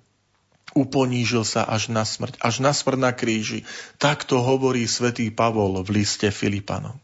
uponížil 0.79 1.43
sa 1.43 1.67
až 1.67 1.91
na 1.91 2.07
smrť, 2.07 2.39
až 2.39 2.63
na 2.63 2.71
smrť 2.71 2.99
na 3.03 3.11
kríži. 3.11 3.67
Takto 3.99 4.41
hovorí 4.41 4.87
svätý 4.87 5.29
Pavol 5.35 5.83
v 5.83 6.01
liste 6.01 6.31
Filipanom. 6.31 6.97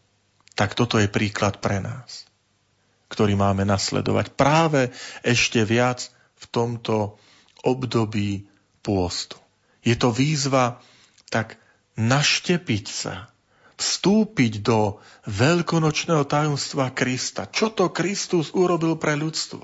Tak 0.55 0.79
toto 0.79 1.03
je 1.03 1.11
príklad 1.11 1.59
pre 1.59 1.83
nás, 1.83 2.23
ktorý 3.11 3.35
máme 3.35 3.67
nasledovať 3.67 4.31
práve 4.39 4.95
ešte 5.27 5.67
viac 5.67 6.07
v 6.39 6.45
tomto 6.55 7.19
období 7.67 8.47
pôstu. 8.87 9.43
Je 9.83 9.99
to 9.99 10.15
výzva 10.15 10.79
tak 11.35 11.61
naštepiť 11.99 12.87
sa, 12.87 13.29
vstúpiť 13.75 14.63
do 14.63 15.03
veľkonočného 15.27 16.23
tajomstva 16.25 16.95
Krista. 16.95 17.51
Čo 17.51 17.75
to 17.75 17.91
Kristus 17.91 18.55
urobil 18.55 18.95
pre 18.95 19.19
ľudstvo? 19.19 19.63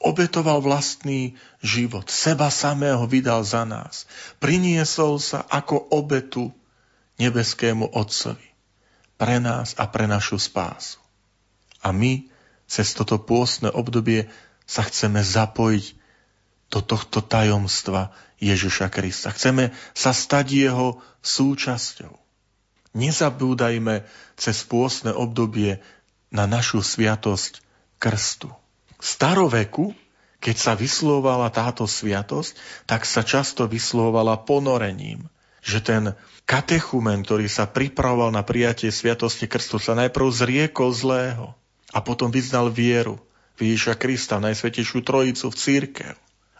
Obetoval 0.00 0.64
vlastný 0.64 1.36
život, 1.60 2.08
seba 2.08 2.48
samého 2.48 3.04
vydal 3.04 3.44
za 3.44 3.68
nás. 3.68 4.08
Priniesol 4.40 5.20
sa 5.20 5.44
ako 5.44 5.92
obetu 5.92 6.50
nebeskému 7.20 7.92
Otcovi. 7.92 8.48
Pre 9.18 9.36
nás 9.42 9.74
a 9.76 9.90
pre 9.90 10.06
našu 10.06 10.38
spásu. 10.38 11.02
A 11.82 11.90
my 11.90 12.30
cez 12.70 12.94
toto 12.94 13.18
pôstne 13.18 13.68
obdobie 13.74 14.30
sa 14.68 14.86
chceme 14.86 15.18
zapojiť 15.24 15.97
do 16.68 16.84
tohto 16.84 17.24
tajomstva 17.24 18.12
Ježiša 18.38 18.92
Krista. 18.92 19.32
Chceme 19.34 19.74
sa 19.96 20.14
stať 20.14 20.68
jeho 20.68 21.00
súčasťou. 21.24 22.14
Nezabúdajme 22.96 24.04
cez 24.38 24.64
pôstne 24.64 25.12
obdobie 25.12 25.80
na 26.28 26.44
našu 26.48 26.84
sviatosť 26.84 27.60
krstu. 28.00 28.52
V 28.98 29.04
staroveku, 29.04 29.96
keď 30.38 30.56
sa 30.56 30.72
vyslovala 30.78 31.50
táto 31.50 31.84
sviatosť, 31.84 32.56
tak 32.86 33.04
sa 33.04 33.26
často 33.26 33.66
vyslovala 33.66 34.38
ponorením, 34.44 35.26
že 35.64 35.82
ten 35.82 36.14
katechumen, 36.46 37.26
ktorý 37.26 37.50
sa 37.50 37.66
pripravoval 37.66 38.30
na 38.32 38.46
prijatie 38.46 38.88
sviatosti 38.88 39.50
krstu, 39.50 39.82
sa 39.82 39.98
najprv 39.98 40.26
zriekol 40.30 40.94
zlého 40.94 41.58
a 41.90 41.98
potom 42.04 42.30
vyznal 42.30 42.70
vieru 42.70 43.18
v 43.58 43.74
Ježiša 43.74 43.98
Krista, 43.98 44.38
Najsvetejšiu 44.38 45.02
Trojicu 45.02 45.50
v 45.50 45.58
církev 45.58 46.14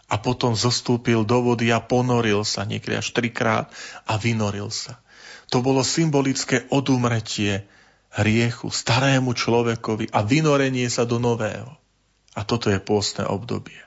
a 0.09 0.17
potom 0.17 0.57
zostúpil 0.57 1.21
do 1.23 1.45
vody 1.45 1.69
a 1.69 1.79
ponoril 1.79 2.41
sa 2.41 2.65
niekedy 2.65 2.97
až 2.97 3.13
trikrát 3.13 3.69
a 4.09 4.17
vynoril 4.17 4.73
sa. 4.73 4.97
To 5.53 5.61
bolo 5.61 5.85
symbolické 5.85 6.65
odumretie 6.73 7.69
hriechu 8.13 8.73
starému 8.73 9.37
človekovi 9.37 10.09
a 10.09 10.25
vynorenie 10.25 10.89
sa 10.89 11.05
do 11.05 11.21
nového. 11.21 11.77
A 12.33 12.41
toto 12.41 12.73
je 12.73 12.81
pôstne 12.81 13.25
obdobie. 13.25 13.77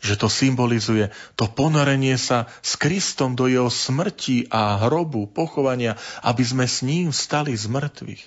Že 0.00 0.26
to 0.26 0.28
symbolizuje 0.32 1.12
to 1.36 1.44
ponorenie 1.50 2.16
sa 2.16 2.48
s 2.64 2.78
Kristom 2.78 3.36
do 3.36 3.50
jeho 3.50 3.68
smrti 3.68 4.48
a 4.48 4.80
hrobu, 4.86 5.28
pochovania, 5.28 5.98
aby 6.24 6.42
sme 6.46 6.64
s 6.64 6.80
ním 6.80 7.12
stali 7.12 7.52
z 7.52 7.68
mŕtvych. 7.68 8.22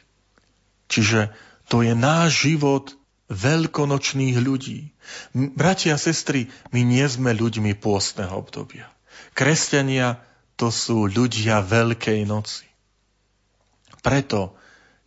Čiže 0.91 1.33
to 1.71 1.81
je 1.81 1.95
náš 1.95 2.45
život 2.45 2.93
veľkonočných 3.31 4.38
ľudí. 4.39 4.91
Bratia 5.33 5.95
a 5.95 6.01
sestry, 6.01 6.51
my 6.75 6.83
nie 6.83 7.05
sme 7.07 7.31
ľuďmi 7.31 7.77
pôstneho 7.79 8.33
obdobia. 8.36 8.91
Kresťania 9.33 10.19
to 10.59 10.69
sú 10.69 11.09
ľudia 11.09 11.63
Veľkej 11.63 12.27
noci. 12.27 12.67
Preto 14.03 14.59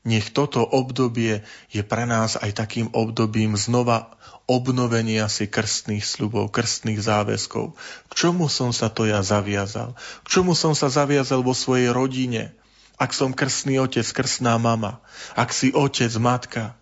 nech 0.06 0.30
toto 0.30 0.62
obdobie 0.62 1.42
je 1.74 1.82
pre 1.82 2.06
nás 2.06 2.38
aj 2.38 2.54
takým 2.54 2.94
obdobím 2.94 3.58
znova 3.58 4.14
obnovenia 4.46 5.26
si 5.26 5.50
krstných 5.50 6.06
sľubov, 6.06 6.54
krstných 6.54 7.02
záväzkov. 7.02 7.74
K 8.06 8.12
čomu 8.14 8.46
som 8.46 8.70
sa 8.70 8.86
to 8.86 9.02
ja 9.02 9.18
zaviazal? 9.26 9.98
K 10.22 10.26
čomu 10.30 10.54
som 10.54 10.78
sa 10.78 10.86
zaviazal 10.86 11.42
vo 11.42 11.50
svojej 11.50 11.90
rodine? 11.90 12.54
Ak 12.96 13.12
som 13.12 13.34
krstný 13.34 13.82
otec, 13.82 14.06
krstná 14.06 14.56
mama, 14.56 15.02
ak 15.34 15.50
si 15.50 15.74
otec, 15.74 16.08
matka, 16.22 16.78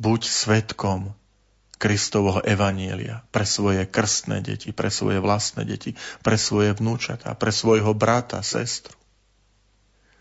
buď 0.00 0.20
svetkom 0.24 1.12
Kristovho 1.80 2.44
evanielia 2.44 3.24
pre 3.32 3.48
svoje 3.48 3.88
krstné 3.88 4.44
deti, 4.44 4.72
pre 4.72 4.92
svoje 4.92 5.20
vlastné 5.20 5.64
deti, 5.64 5.96
pre 6.20 6.36
svoje 6.36 6.76
vnúčatá, 6.76 7.32
pre 7.36 7.52
svojho 7.52 7.96
brata, 7.96 8.44
sestru. 8.44 8.96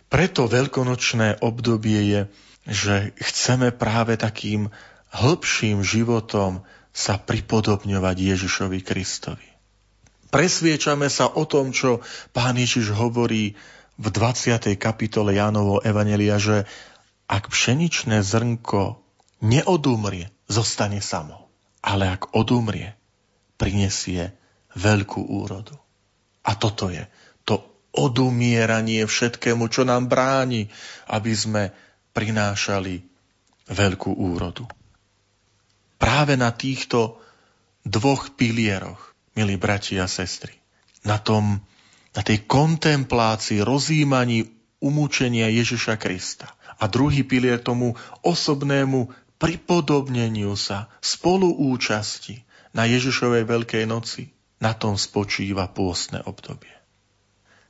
Preto 0.07 0.47
veľkonočné 0.47 1.43
obdobie 1.43 1.99
je, 2.15 2.21
že 2.67 2.95
chceme 3.19 3.75
práve 3.75 4.15
takým 4.15 4.71
hĺbším 5.11 5.83
životom 5.83 6.63
sa 6.95 7.19
pripodobňovať 7.19 8.15
Ježišovi 8.35 8.79
Kristovi. 8.83 9.47
Presviečame 10.29 11.09
sa 11.09 11.25
o 11.27 11.43
tom, 11.43 11.73
čo 11.73 12.05
pán 12.31 12.55
Ježiš 12.55 12.93
hovorí 12.93 13.57
v 13.99 14.05
20. 14.07 14.79
kapitole 14.79 15.35
Jánovo 15.35 15.81
Evanelia, 15.83 16.37
že 16.39 16.69
ak 17.27 17.51
pšeničné 17.51 18.23
zrnko 18.23 19.08
neodumrie, 19.43 20.31
zostane 20.47 20.99
samo. 21.03 21.47
Ale 21.79 22.11
ak 22.11 22.35
odumrie, 22.35 22.95
prinesie 23.55 24.35
veľkú 24.75 25.19
úrodu. 25.27 25.75
A 26.43 26.55
toto 26.55 26.87
je 26.91 27.03
to 27.43 27.59
odumieranie 27.95 29.03
všetkému, 29.03 29.67
čo 29.71 29.83
nám 29.83 30.07
bráni, 30.07 30.71
aby 31.11 31.31
sme 31.35 31.63
prinášali 32.15 33.03
veľkú 33.69 34.11
úrodu. 34.15 34.65
Práve 35.99 36.39
na 36.39 36.55
týchto 36.55 37.19
dvoch 37.83 38.33
pilieroch, 38.35 39.15
milí 39.35 39.59
bratia 39.59 40.07
a 40.07 40.11
sestry, 40.11 40.55
na, 41.03 41.19
tom, 41.19 41.59
na 42.15 42.21
tej 42.23 42.47
kontemplácii, 42.47 43.63
rozímaní 43.63 44.47
umúčenia 44.79 45.51
Ježiša 45.51 45.99
Krista. 45.99 46.55
A 46.79 46.87
druhý 46.87 47.27
pilier 47.27 47.59
tomu 47.59 47.99
osobnému 48.23 49.11
pripodobneniu 49.39 50.53
sa, 50.59 50.91
spoluúčasti 50.99 52.43
na 52.75 52.85
Ježišovej 52.85 53.47
Veľkej 53.47 53.87
noci. 53.87 54.35
Na 54.59 54.75
tom 54.75 54.99
spočíva 54.99 55.71
pôstne 55.71 56.19
obdobie. 56.27 56.75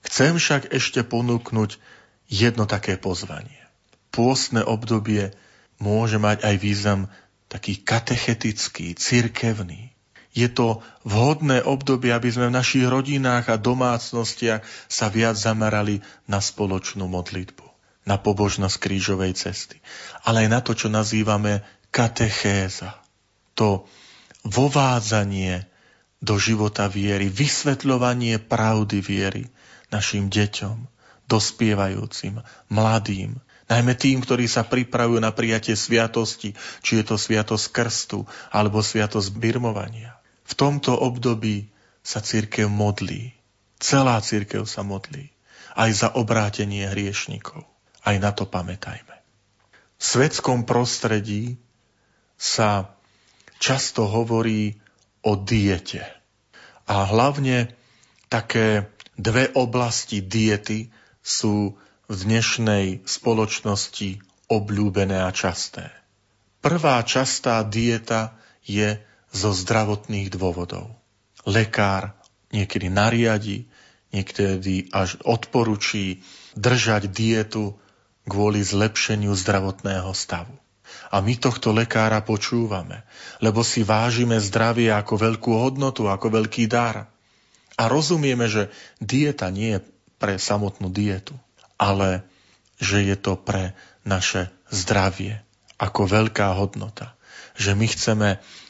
Chcem 0.01 0.41
však 0.41 0.73
ešte 0.73 1.05
ponúknuť 1.05 1.77
jedno 2.25 2.65
také 2.65 2.97
pozvanie. 2.97 3.61
Pôstne 4.09 4.65
obdobie 4.65 5.37
môže 5.77 6.17
mať 6.17 6.41
aj 6.41 6.55
význam 6.57 7.01
taký 7.45 7.77
katechetický, 7.77 8.97
cirkevný. 8.97 9.93
Je 10.33 10.49
to 10.49 10.81
vhodné 11.05 11.61
obdobie, 11.61 12.13
aby 12.13 12.29
sme 12.29 12.49
v 12.49 12.57
našich 12.57 12.85
rodinách 12.85 13.49
a 13.49 13.57
domácnostiach 13.57 14.61
sa 14.89 15.09
viac 15.09 15.37
zamerali 15.37 16.05
na 16.29 16.41
spoločnú 16.41 17.09
modlitbu, 17.09 17.65
na 18.09 18.17
pobožnosť 18.17 18.81
krížovej 18.81 19.37
cesty, 19.37 19.77
ale 20.25 20.45
aj 20.45 20.49
na 20.49 20.59
to, 20.65 20.73
čo 20.73 20.89
nazývame 20.89 21.61
katechéza. 21.93 22.97
To 23.53 23.85
vovádzanie 24.41 25.69
do 26.19 26.35
života 26.41 26.89
viery, 26.89 27.29
vysvetľovanie 27.29 28.41
pravdy 28.41 28.99
viery 28.99 29.43
našim 29.93 30.27
deťom, 30.27 30.89
dospievajúcim, 31.29 32.41
mladým, 32.73 33.37
najmä 33.69 33.93
tým, 33.93 34.25
ktorí 34.25 34.49
sa 34.49 34.65
pripravujú 34.65 35.21
na 35.21 35.29
prijatie 35.29 35.77
sviatosti, 35.77 36.57
či 36.81 36.91
je 36.99 37.03
to 37.05 37.15
sviatosť 37.15 37.65
krstu 37.69 38.19
alebo 38.49 38.81
sviatosť 38.81 39.37
birmovania. 39.37 40.17
V 40.49 40.57
tomto 40.57 40.97
období 40.97 41.69
sa 42.01 42.19
církev 42.25 42.65
modlí. 42.65 43.37
Celá 43.77 44.17
církev 44.19 44.65
sa 44.65 44.81
modlí. 44.81 45.29
Aj 45.77 45.87
za 45.93 46.09
obrátenie 46.11 46.89
hriešnikov. 46.89 47.63
Aj 48.09 48.17
na 48.17 48.33
to 48.33 48.49
pamätajme. 48.49 49.15
V 49.99 50.03
svetskom 50.03 50.65
prostredí 50.65 51.61
sa 52.41 52.89
často 53.61 54.09
hovorí 54.09 54.81
o 55.21 55.37
diete. 55.37 56.01
A 56.89 57.05
hlavne 57.05 57.69
také 58.33 58.89
dve 59.13 59.53
oblasti 59.53 60.25
diety 60.25 60.89
sú 61.21 61.77
v 62.09 62.15
dnešnej 62.17 63.05
spoločnosti 63.05 64.17
obľúbené 64.49 65.21
a 65.21 65.29
časté. 65.29 65.93
Prvá 66.65 67.05
častá 67.05 67.61
dieta 67.61 68.33
je 68.65 68.97
zo 69.29 69.53
zdravotných 69.53 70.33
dôvodov. 70.33 70.97
Lekár 71.45 72.17
niekedy 72.49 72.89
nariadi, 72.89 73.69
niekedy 74.09 74.89
až 74.89 75.21
odporučí 75.21 76.25
držať 76.57 77.13
dietu 77.13 77.77
kvôli 78.29 78.61
zlepšeniu 78.61 79.33
zdravotného 79.33 80.13
stavu. 80.13 80.53
A 81.09 81.25
my 81.25 81.33
tohto 81.41 81.73
lekára 81.73 82.21
počúvame, 82.21 83.01
lebo 83.41 83.65
si 83.65 83.81
vážime 83.81 84.37
zdravie 84.37 84.93
ako 84.93 85.17
veľkú 85.17 85.51
hodnotu, 85.57 86.05
ako 86.05 86.37
veľký 86.37 86.69
dar. 86.69 87.09
A 87.77 87.83
rozumieme, 87.89 88.45
že 88.45 88.69
dieta 89.01 89.49
nie 89.49 89.77
je 89.77 89.85
pre 90.21 90.37
samotnú 90.37 90.93
dietu, 90.93 91.33
ale 91.81 92.21
že 92.77 93.01
je 93.01 93.17
to 93.17 93.33
pre 93.39 93.73
naše 94.05 94.53
zdravie 94.69 95.41
ako 95.81 96.05
veľká 96.05 96.53
hodnota. 96.59 97.15
Že 97.57 97.71
my 97.73 97.87
chceme 97.89 98.29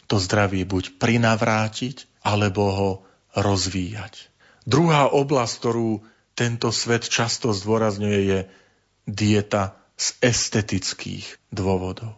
to 0.09 0.17
zdravie 0.17 0.63
buď 0.63 0.97
prinavrátiť, 0.97 2.09
alebo 2.25 2.63
ho 2.69 2.89
rozvíjať. 3.37 4.29
Druhá 4.65 5.09
oblasť, 5.09 5.53
ktorú 5.61 5.89
tento 6.37 6.69
svet 6.69 7.09
často 7.09 7.51
zdôrazňuje, 7.51 8.19
je 8.25 8.39
dieta 9.09 9.75
z 9.99 10.15
estetických 10.21 11.25
dôvodov. 11.51 12.15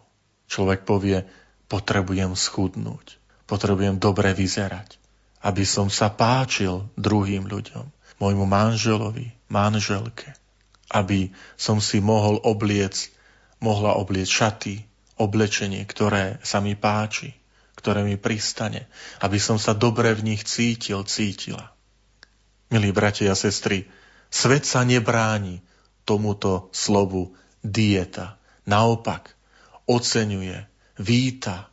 Človek 0.51 0.83
povie, 0.83 1.23
potrebujem 1.71 2.35
schudnúť, 2.35 3.15
potrebujem 3.47 3.97
dobre 3.97 4.35
vyzerať, 4.35 4.99
aby 5.41 5.63
som 5.63 5.87
sa 5.87 6.11
páčil 6.11 6.85
druhým 6.99 7.47
ľuďom, 7.47 7.87
môjmu 8.21 8.45
manželovi, 8.45 9.33
manželke, 9.49 10.35
aby 10.91 11.33
som 11.57 11.79
si 11.81 12.03
mohol 12.03 12.37
obliec, 12.43 13.09
mohla 13.63 13.97
obliec 13.97 14.29
šaty, 14.29 14.85
oblečenie, 15.17 15.81
ktoré 15.87 16.37
sa 16.45 16.61
mi 16.61 16.77
páči, 16.77 17.33
ktoré 17.73 18.05
mi 18.05 18.19
pristane, 18.19 18.85
aby 19.25 19.41
som 19.41 19.57
sa 19.57 19.73
dobre 19.73 20.13
v 20.13 20.35
nich 20.35 20.45
cítil, 20.45 21.01
cítila. 21.07 21.73
Milí 22.69 22.93
bratia 22.93 23.33
a 23.33 23.39
sestry, 23.39 23.89
svet 24.29 24.69
sa 24.69 24.85
nebráni 24.85 25.65
tomuto 26.11 26.67
slovu 26.75 27.31
dieta. 27.63 28.35
Naopak, 28.67 29.31
oceňuje, 29.87 30.67
víta 30.99 31.71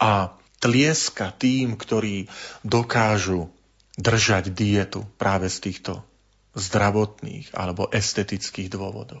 a 0.00 0.32
tlieska 0.64 1.36
tým, 1.36 1.76
ktorí 1.76 2.32
dokážu 2.64 3.52
držať 4.00 4.48
dietu 4.56 5.04
práve 5.20 5.52
z 5.52 5.68
týchto 5.68 6.00
zdravotných 6.56 7.52
alebo 7.52 7.92
estetických 7.92 8.72
dôvodov. 8.72 9.20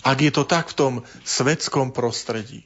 Ak 0.00 0.24
je 0.24 0.32
to 0.32 0.48
tak 0.48 0.72
v 0.72 0.78
tom 0.80 0.94
svetskom 1.28 1.92
prostredí, 1.92 2.64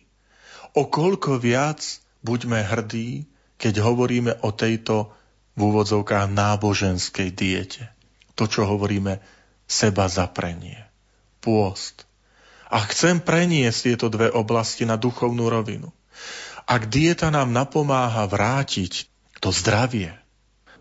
o 0.70 0.86
koľko 0.86 1.42
viac 1.42 1.82
buďme 2.22 2.62
hrdí, 2.62 3.26
keď 3.58 3.82
hovoríme 3.82 4.38
o 4.46 4.54
tejto 4.54 5.10
v 5.58 5.60
úvodzovkách 5.66 6.30
náboženskej 6.30 7.34
diete. 7.34 7.90
To, 8.38 8.46
čo 8.46 8.66
hovoríme, 8.66 9.18
seba 9.66 10.10
zaprenie, 10.10 10.93
pôst, 11.44 12.08
a 12.74 12.82
chcem 12.90 13.20
preniesť 13.22 13.92
tieto 13.92 14.06
dve 14.10 14.32
oblasti 14.32 14.82
na 14.88 14.96
duchovnú 14.98 15.46
rovinu. 15.46 15.92
Ak 16.64 16.88
dieta 16.88 17.28
nám 17.28 17.52
napomáha 17.52 18.24
vrátiť 18.24 19.06
to 19.38 19.52
zdravie, 19.52 20.16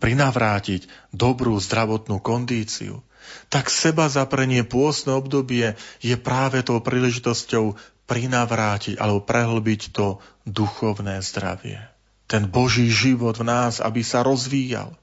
prinavrátiť 0.00 0.88
dobrú 1.14 1.54
zdravotnú 1.60 2.18
kondíciu, 2.18 3.04
tak 3.52 3.70
seba 3.70 4.10
zaprenie 4.10 4.64
pôsne 4.64 5.14
obdobie 5.14 5.76
je 6.02 6.16
práve 6.18 6.64
tou 6.66 6.80
príležitosťou 6.80 7.76
prinavrátiť 8.04 9.00
alebo 9.00 9.24
prehlbiť 9.24 9.94
to 9.94 10.20
duchovné 10.44 11.22
zdravie. 11.24 11.80
Ten 12.24 12.48
Boží 12.48 12.88
život 12.88 13.36
v 13.36 13.48
nás, 13.48 13.80
aby 13.80 14.00
sa 14.00 14.24
rozvíjal. 14.24 14.96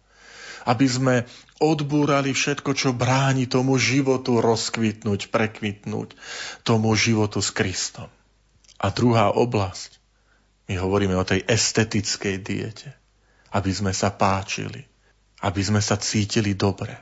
Aby 0.65 0.88
sme 0.89 1.15
odbúrali 1.62 2.34
všetko, 2.34 2.74
čo 2.74 2.97
bráni 2.97 3.45
tomu 3.45 3.78
životu 3.78 4.41
rozkvitnúť, 4.41 5.30
prekvitnúť, 5.30 6.17
tomu 6.65 6.93
životu 6.97 7.39
s 7.39 7.54
Kristom. 7.54 8.10
A 8.82 8.89
druhá 8.89 9.30
oblasť, 9.30 10.02
my 10.65 10.82
hovoríme 10.82 11.13
o 11.13 11.28
tej 11.28 11.45
estetickej 11.45 12.36
diete, 12.41 12.89
aby 13.54 13.69
sme 13.69 13.93
sa 13.93 14.10
páčili, 14.10 14.88
aby 15.45 15.62
sme 15.62 15.84
sa 15.84 16.02
cítili 16.02 16.58
dobre. 16.58 16.97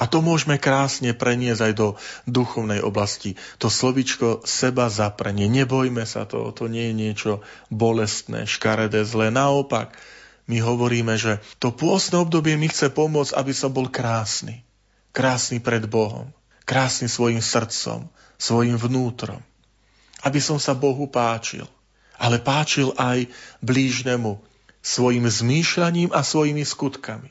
A 0.00 0.08
to 0.08 0.24
môžeme 0.24 0.56
krásne 0.56 1.12
preniesť 1.12 1.60
aj 1.60 1.72
do 1.76 1.88
duchovnej 2.24 2.80
oblasti. 2.80 3.36
To 3.60 3.68
slovičko 3.68 4.48
seba 4.48 4.88
zaprenie. 4.88 5.44
Nebojme 5.44 6.08
sa 6.08 6.24
toho, 6.24 6.56
to 6.56 6.72
nie 6.72 6.88
je 6.88 6.94
niečo 6.96 7.32
bolestné, 7.68 8.48
škaredé, 8.48 9.04
zlé. 9.04 9.28
Naopak, 9.28 9.92
my 10.50 10.58
hovoríme, 10.58 11.14
že 11.14 11.38
to 11.62 11.70
pôstne 11.70 12.18
obdobie 12.18 12.58
mi 12.58 12.66
chce 12.66 12.90
pomôcť, 12.90 13.38
aby 13.38 13.54
som 13.54 13.70
bol 13.70 13.86
krásny. 13.86 14.66
Krásny 15.14 15.62
pred 15.62 15.86
Bohom. 15.86 16.34
Krásny 16.66 17.06
svojim 17.06 17.38
srdcom, 17.38 18.10
svojim 18.34 18.74
vnútrom. 18.74 19.38
Aby 20.26 20.42
som 20.42 20.58
sa 20.58 20.74
Bohu 20.74 21.06
páčil. 21.06 21.70
Ale 22.18 22.42
páčil 22.42 22.90
aj 22.98 23.30
blížnemu 23.62 24.42
svojim 24.82 25.30
zmýšľaním 25.30 26.10
a 26.10 26.26
svojimi 26.26 26.66
skutkami. 26.66 27.30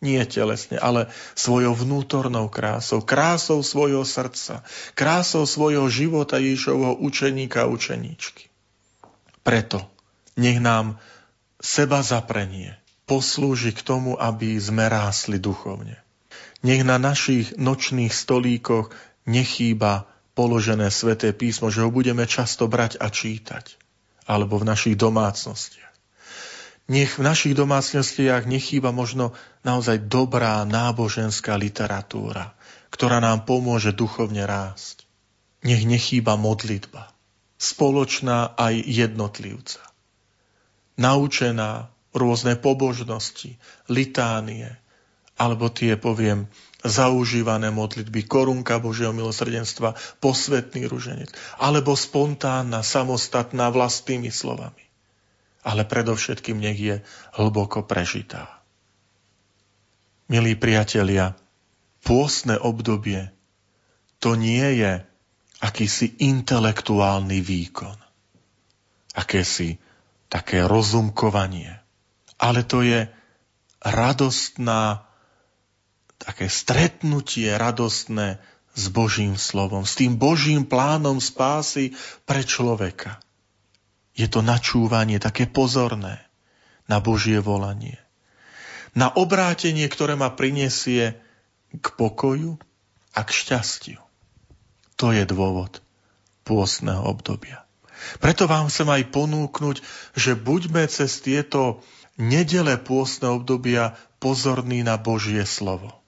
Nie 0.00 0.24
telesne, 0.24 0.80
ale 0.80 1.12
svojou 1.36 1.76
vnútornou 1.76 2.48
krásou, 2.48 3.04
krásou 3.04 3.60
svojho 3.60 4.04
srdca, 4.04 4.64
krásou 4.96 5.44
svojho 5.44 5.88
života 5.92 6.40
Ježišovho 6.40 7.00
učeníka 7.04 7.68
a 7.68 7.70
učeníčky. 7.72 8.48
Preto 9.44 9.84
nech 10.40 10.56
nám 10.56 10.96
seba 11.60 12.00
zaprenie 12.00 12.80
poslúži 13.04 13.76
k 13.76 13.84
tomu, 13.84 14.16
aby 14.16 14.56
sme 14.56 14.88
rásli 14.88 15.36
duchovne. 15.36 16.00
Nech 16.64 16.84
na 16.84 16.96
našich 16.96 17.56
nočných 17.56 18.12
stolíkoch 18.12 18.92
nechýba 19.28 20.08
položené 20.38 20.88
sveté 20.88 21.36
písmo, 21.36 21.68
že 21.68 21.84
ho 21.84 21.90
budeme 21.92 22.24
často 22.24 22.64
brať 22.70 22.96
a 22.96 23.12
čítať. 23.12 23.76
Alebo 24.24 24.62
v 24.62 24.68
našich 24.68 24.94
domácnostiach. 24.94 25.90
Nech 26.90 27.18
v 27.18 27.22
našich 27.22 27.54
domácnostiach 27.54 28.46
nechýba 28.46 28.94
možno 28.94 29.34
naozaj 29.66 30.06
dobrá 30.06 30.62
náboženská 30.66 31.58
literatúra, 31.58 32.54
ktorá 32.94 33.18
nám 33.18 33.42
pomôže 33.46 33.90
duchovne 33.90 34.46
rásť. 34.46 35.06
Nech 35.66 35.82
nechýba 35.82 36.38
modlitba, 36.38 37.10
spoločná 37.58 38.54
aj 38.54 38.74
jednotlivca. 38.86 39.89
Naučená 41.00 41.88
rôzne 42.12 42.60
pobožnosti, 42.60 43.56
litánie, 43.88 44.68
alebo 45.40 45.72
tie, 45.72 45.96
poviem, 45.96 46.44
zaužívané 46.84 47.72
modlitby, 47.72 48.28
korunka 48.28 48.76
Božieho 48.76 49.16
milosrdenstva, 49.16 49.96
posvetný 50.20 50.84
ruženec, 50.84 51.32
alebo 51.56 51.96
spontánna, 51.96 52.84
samostatná 52.84 53.72
vlastnými 53.72 54.28
slovami. 54.28 54.84
Ale 55.64 55.88
predovšetkým 55.88 56.60
nech 56.60 56.76
je 56.76 56.96
hlboko 57.40 57.84
prežitá. 57.88 58.60
Milí 60.28 60.56
priatelia, 60.56 61.36
pôstne 62.04 62.60
obdobie 62.60 63.32
to 64.20 64.36
nie 64.36 64.84
je 64.84 65.00
akýsi 65.64 66.20
intelektuálny 66.20 67.40
výkon, 67.40 67.96
akési 69.16 69.80
také 70.30 70.62
rozumkovanie, 70.64 71.82
ale 72.38 72.62
to 72.62 72.86
je 72.86 73.10
radostná 73.82 75.10
také 76.20 76.52
stretnutie 76.52 77.48
radostné 77.56 78.38
s 78.76 78.84
Božím 78.92 79.34
slovom, 79.34 79.82
s 79.82 79.98
tým 79.98 80.20
Božím 80.20 80.68
plánom 80.68 81.18
spásy 81.18 81.96
pre 82.28 82.44
človeka. 82.46 83.18
Je 84.14 84.28
to 84.28 84.44
načúvanie 84.44 85.16
také 85.16 85.48
pozorné 85.48 86.22
na 86.86 87.00
Božie 87.00 87.40
volanie. 87.40 87.98
Na 88.92 89.08
obrátenie, 89.08 89.86
ktoré 89.88 90.14
ma 90.14 90.30
prinesie 90.30 91.18
k 91.72 91.86
pokoju 91.94 92.58
a 93.16 93.20
k 93.22 93.30
šťastiu. 93.30 94.00
To 94.98 95.14
je 95.14 95.24
dôvod 95.24 95.80
pôstneho 96.44 97.00
obdobia. 97.06 97.64
Preto 98.18 98.48
vám 98.48 98.72
chcem 98.72 98.88
aj 98.88 99.12
ponúknuť, 99.12 99.76
že 100.16 100.32
buďme 100.38 100.84
cez 100.88 101.20
tieto 101.20 101.84
nedele 102.16 102.76
pôstne 102.80 103.32
obdobia 103.32 103.96
pozorní 104.20 104.84
na 104.84 105.00
Božie 105.00 105.44
slovo 105.44 106.00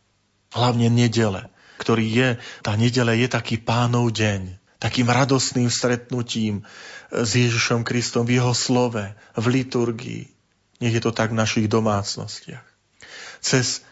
hlavne 0.52 0.92
nedele, 0.92 1.48
ktorý 1.80 2.04
je, 2.06 2.28
tá 2.60 2.76
nedele 2.76 3.16
je 3.24 3.28
taký 3.28 3.58
pánov 3.58 4.12
deň, 4.12 4.60
takým 4.78 5.08
radostným 5.08 5.72
stretnutím 5.72 6.62
s 7.10 7.30
Ježišom 7.32 7.82
Kristom 7.82 8.28
v 8.28 8.38
jeho 8.38 8.52
slove, 8.52 9.02
v 9.34 9.44
liturgii. 9.48 10.24
Nech 10.84 10.94
je 10.94 11.02
to 11.02 11.12
tak 11.12 11.32
v 11.32 11.40
našich 11.40 11.66
domácnostiach. 11.66 12.64
Cez 13.42 13.82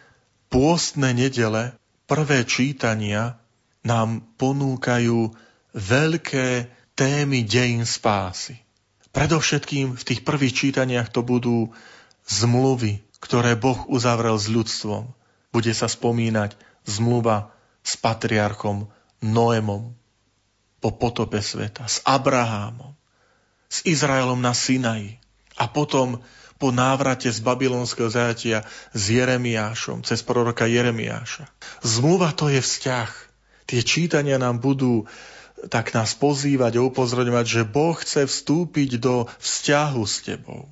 pôstne 0.52 1.10
nedele 1.16 1.74
prvé 2.06 2.44
čítania 2.46 3.40
nám 3.82 4.22
ponúkajú 4.36 5.32
veľké 5.74 6.68
témy 7.00 7.48
dejín 7.48 7.88
spásy. 7.88 8.60
Predovšetkým 9.16 9.96
v 9.96 10.02
tých 10.04 10.20
prvých 10.20 10.52
čítaniach 10.52 11.08
to 11.08 11.24
budú 11.24 11.72
zmluvy, 12.28 13.00
ktoré 13.24 13.56
Boh 13.56 13.88
uzavrel 13.88 14.36
s 14.36 14.52
ľudstvom 14.52 15.16
bude 15.50 15.72
sa 15.74 15.90
spomínať 15.90 16.54
zmluva 16.86 17.50
s 17.82 17.98
patriarchom 17.98 18.92
Noemom 19.20 19.96
po 20.80 20.90
potope 20.96 21.40
sveta, 21.44 21.84
s 21.84 22.00
Abrahámom, 22.06 22.96
s 23.68 23.84
Izraelom 23.84 24.40
na 24.40 24.56
Sinaji 24.56 25.20
a 25.60 25.68
potom 25.68 26.22
po 26.60 26.68
návrate 26.72 27.32
z 27.32 27.40
babylonského 27.40 28.12
zajatia 28.12 28.68
s 28.92 29.02
Jeremiášom, 29.08 30.04
cez 30.04 30.20
proroka 30.20 30.68
Jeremiáša. 30.68 31.48
Zmluva 31.80 32.36
to 32.36 32.52
je 32.52 32.60
vzťah. 32.60 33.10
Tie 33.64 33.80
čítania 33.80 34.36
nám 34.36 34.60
budú 34.60 35.08
tak 35.68 35.92
nás 35.92 36.16
pozývať 36.16 36.80
a 36.80 36.86
upozorňovať, 36.88 37.46
že 37.46 37.62
Boh 37.68 37.98
chce 37.98 38.24
vstúpiť 38.24 38.96
do 38.96 39.28
vzťahu 39.42 40.02
s 40.06 40.16
tebou 40.24 40.70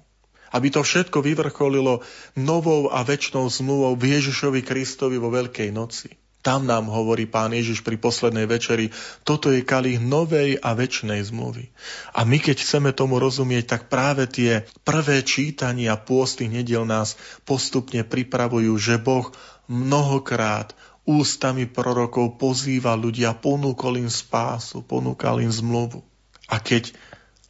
aby 0.48 0.72
to 0.72 0.80
všetko 0.80 1.20
vyvrcholilo 1.20 2.00
novou 2.32 2.88
a 2.88 3.04
väčšnou 3.04 3.52
zmluvou 3.52 4.00
v 4.00 4.16
Ježišovi 4.16 4.64
Kristovi 4.64 5.20
vo 5.20 5.28
Veľkej 5.28 5.68
noci. 5.76 6.16
Tam 6.38 6.64
nám 6.64 6.86
hovorí 6.86 7.26
pán 7.26 7.50
Ježiš 7.50 7.82
pri 7.82 7.98
poslednej 7.98 8.46
večeri, 8.46 8.94
toto 9.26 9.50
je 9.50 9.66
kalich 9.66 9.98
novej 9.98 10.56
a 10.62 10.72
väčšnej 10.72 11.20
zmluvy. 11.26 11.74
A 12.14 12.22
my 12.22 12.38
keď 12.38 12.62
chceme 12.62 12.90
tomu 12.94 13.18
rozumieť, 13.18 13.76
tak 13.76 13.82
práve 13.90 14.30
tie 14.30 14.62
prvé 14.86 15.26
čítania 15.26 15.98
pôstnych 15.98 16.48
nediel 16.48 16.86
nás 16.86 17.18
postupne 17.42 18.06
pripravujú, 18.06 18.70
že 18.78 19.02
Boh 19.02 19.28
mnohokrát 19.66 20.72
ústami 21.08 21.64
prorokov 21.64 22.36
pozýva 22.36 22.92
ľudia, 22.92 23.32
ponúkol 23.32 24.04
im 24.04 24.12
spásu, 24.12 24.84
ponúkal 24.84 25.40
im 25.40 25.48
zmluvu. 25.48 26.04
A 26.52 26.60
keď 26.60 26.92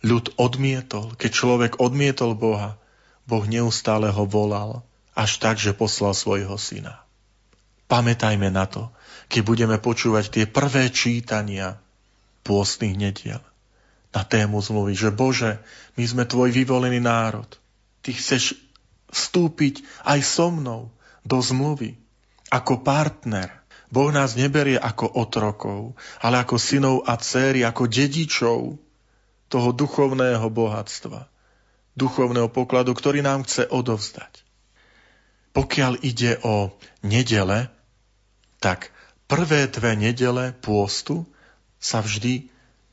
ľud 0.07 0.39
odmietol, 0.39 1.19
keď 1.19 1.31
človek 1.35 1.73
odmietol 1.83 2.39
Boha, 2.39 2.79
Boh 3.27 3.45
neustále 3.51 4.15
ho 4.15 4.25
volal, 4.31 4.87
až 5.19 5.43
tak, 5.43 5.59
že 5.59 5.75
poslal 5.75 6.15
svojho 6.15 6.55
syna. 6.55 7.03
Pamätajme 7.91 8.47
na 8.55 8.71
to, 8.71 8.95
keď 9.27 9.43
budeme 9.43 9.77
počúvať 9.83 10.31
tie 10.31 10.45
prvé 10.47 10.95
čítania 10.95 11.83
pôstnych 12.47 12.95
nediel 12.95 13.43
na 14.15 14.23
tému 14.23 14.63
zmluvy, 14.63 14.95
že 14.95 15.11
Bože, 15.13 15.61
my 15.99 16.05
sme 16.07 16.25
tvoj 16.25 16.55
vyvolený 16.55 17.03
národ. 17.03 17.49
Ty 18.01 18.15
chceš 18.15 18.57
vstúpiť 19.11 19.83
aj 20.07 20.21
so 20.23 20.49
mnou 20.49 20.95
do 21.27 21.43
zmluvy 21.43 22.08
ako 22.49 22.81
partner. 22.83 23.53
Boh 23.89 24.13
nás 24.13 24.37
neberie 24.37 24.77
ako 24.77 25.09
otrokov, 25.17 25.97
ale 26.21 26.45
ako 26.45 26.61
synov 26.61 26.97
a 27.09 27.17
céry, 27.17 27.65
ako 27.65 27.89
dedičov 27.89 28.77
toho 29.49 29.69
duchovného 29.73 30.45
bohatstva 30.53 31.25
duchovného 31.99 32.47
pokladu, 32.47 32.95
ktorý 32.95 33.27
nám 33.27 33.43
chce 33.43 33.67
odovzdať. 33.67 34.47
Pokiaľ 35.51 36.07
ide 36.07 36.39
o 36.47 36.71
nedele, 37.03 37.67
tak 38.63 38.95
prvé 39.27 39.67
dve 39.67 39.99
nedele 39.99 40.55
pôstu 40.55 41.27
sa 41.83 41.99
vždy 41.99 42.47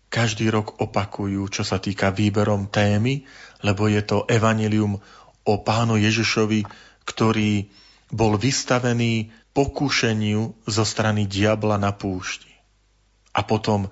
každý 0.09 0.49
rok 0.49 0.81
opakujú, 0.81 1.45
čo 1.53 1.61
sa 1.61 1.77
týka 1.77 2.09
výberom 2.09 2.65
témy, 2.73 3.29
lebo 3.61 3.85
je 3.85 4.01
to 4.01 4.25
evanilium 4.25 4.97
o 5.45 5.53
pánu 5.61 6.01
Ježišovi, 6.01 6.65
ktorý 7.05 7.69
bol 8.09 8.41
vystavený 8.41 9.29
pokušeniu 9.55 10.67
zo 10.67 10.83
strany 10.83 11.23
diabla 11.25 11.79
na 11.79 11.95
púšti. 11.95 12.51
A 13.31 13.41
potom 13.47 13.87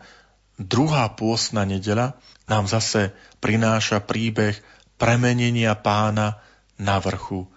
druhá 0.59 1.07
pôstna 1.15 1.63
nedela 1.63 2.19
nám 2.51 2.67
zase 2.67 3.15
prináša 3.39 4.03
príbeh 4.03 4.59
premenenia 4.99 5.71
pána 5.79 6.43
na 6.75 6.99
vrchu, 6.99 7.47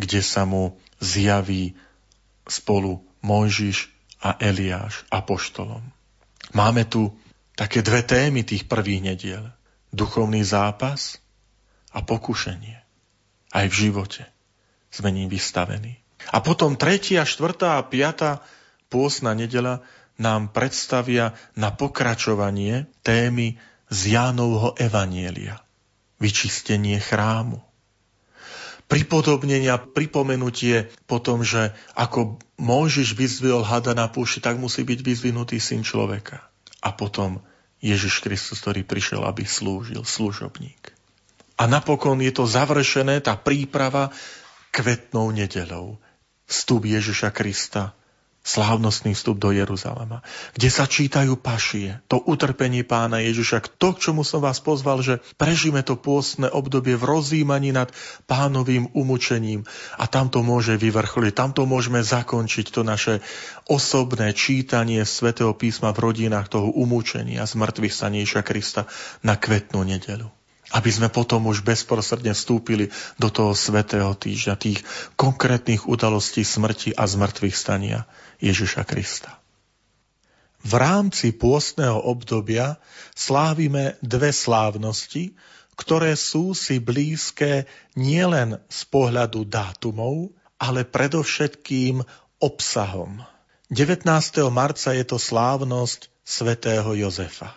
kde 0.00 0.24
sa 0.24 0.48
mu 0.48 0.80
zjaví 0.96 1.76
spolu 2.48 3.04
Mojžiš 3.20 3.92
a 4.24 4.40
Eliáš 4.40 5.04
apoštolom. 5.12 5.84
Máme 6.56 6.88
tu 6.88 7.12
také 7.52 7.84
dve 7.84 8.00
témy 8.00 8.48
tých 8.48 8.64
prvých 8.64 9.02
nediel. 9.04 9.44
Duchovný 9.92 10.40
zápas 10.40 11.20
a 11.92 12.00
pokušenie. 12.00 12.80
Aj 13.52 13.66
v 13.68 13.74
živote 13.74 14.24
sme 14.92 15.12
ním 15.12 15.28
vystavení. 15.28 16.05
A 16.30 16.42
potom 16.42 16.74
tretia, 16.74 17.26
štvrtá 17.26 17.78
a 17.78 17.86
piatá 17.86 18.42
pôsna 18.90 19.34
nedela 19.36 19.84
nám 20.16 20.50
predstavia 20.50 21.36
na 21.54 21.70
pokračovanie 21.70 22.88
témy 23.04 23.60
z 23.92 24.16
Jánovho 24.16 24.74
Evanielia 24.80 25.66
vyčistenie 26.16 26.96
chrámu. 26.96 27.60
Pripodobnenia, 28.86 29.82
pripomenutie 29.82 30.86
po 31.10 31.18
tom, 31.18 31.42
že 31.42 31.74
ako 31.98 32.38
Mojžiš 32.62 33.18
vyzvihol 33.18 33.66
hada 33.66 33.98
na 33.98 34.06
púši, 34.06 34.38
tak 34.38 34.62
musí 34.62 34.86
byť 34.86 35.02
vyzvinutý 35.02 35.58
syn 35.58 35.82
človeka. 35.82 36.46
A 36.86 36.94
potom 36.94 37.42
Ježiš 37.82 38.22
Kristus, 38.22 38.62
ktorý 38.62 38.86
prišiel, 38.86 39.26
aby 39.26 39.42
slúžil, 39.42 40.06
služobník. 40.06 40.94
A 41.58 41.66
napokon 41.66 42.22
je 42.22 42.30
to 42.30 42.46
završené, 42.46 43.18
tá 43.26 43.34
príprava 43.34 44.14
kvetnou 44.70 45.34
nedelou. 45.34 45.98
Vstup 46.46 46.86
Ježiša 46.86 47.34
Krista 47.34 47.92
slávnostný 48.46 49.18
vstup 49.18 49.42
do 49.42 49.50
Jeruzalema, 49.50 50.22
kde 50.54 50.70
sa 50.70 50.86
čítajú 50.86 51.34
pašie, 51.34 51.98
to 52.06 52.22
utrpenie 52.22 52.86
pána 52.86 53.18
Ježiša, 53.18 53.74
to, 53.74 53.98
k 53.98 54.06
čomu 54.06 54.22
som 54.22 54.38
vás 54.38 54.62
pozval, 54.62 55.02
že 55.02 55.18
prežíme 55.34 55.82
to 55.82 55.98
pôstne 55.98 56.46
obdobie 56.46 56.94
v 56.94 57.04
rozjímaní 57.10 57.74
nad 57.74 57.90
pánovým 58.30 58.86
umúčením 58.94 59.66
a 59.98 60.06
tam 60.06 60.30
to 60.30 60.46
môže 60.46 60.78
vyvrcholiť, 60.78 61.34
tam 61.34 61.50
to 61.50 61.66
môžeme 61.66 61.98
zakončiť, 61.98 62.70
to 62.70 62.86
naše 62.86 63.18
osobné 63.66 64.30
čítanie 64.30 65.02
svätého 65.02 65.50
písma 65.50 65.90
v 65.90 66.06
rodinách 66.06 66.46
toho 66.46 66.70
umúčenia 66.70 67.42
z 67.42 67.58
mŕtvych 67.58 67.94
staníša 67.98 68.46
Krista 68.46 68.86
na 69.26 69.34
kvetnú 69.34 69.82
nedelu 69.82 70.30
aby 70.74 70.90
sme 70.90 71.06
potom 71.06 71.46
už 71.46 71.62
bezprostredne 71.62 72.34
vstúpili 72.34 72.90
do 73.22 73.30
toho 73.30 73.54
svetého 73.54 74.10
týždňa, 74.18 74.54
tých 74.58 74.82
konkrétnych 75.14 75.86
udalostí 75.86 76.42
smrti 76.42 76.96
a 76.98 77.06
zmrtvých 77.06 77.54
stania 77.54 78.08
Ježiša 78.42 78.82
Krista. 78.82 79.38
V 80.66 80.74
rámci 80.74 81.30
pôstneho 81.30 82.02
obdobia 82.02 82.82
slávime 83.14 83.94
dve 84.02 84.34
slávnosti, 84.34 85.38
ktoré 85.78 86.18
sú 86.18 86.56
si 86.56 86.82
blízke 86.82 87.70
nielen 87.94 88.58
z 88.66 88.80
pohľadu 88.90 89.46
dátumov, 89.46 90.34
ale 90.58 90.82
predovšetkým 90.82 92.02
obsahom. 92.42 93.22
19. 93.70 94.08
marca 94.50 94.90
je 94.96 95.04
to 95.06 95.20
slávnosť 95.20 96.10
svätého 96.26 96.90
Jozefa. 96.96 97.54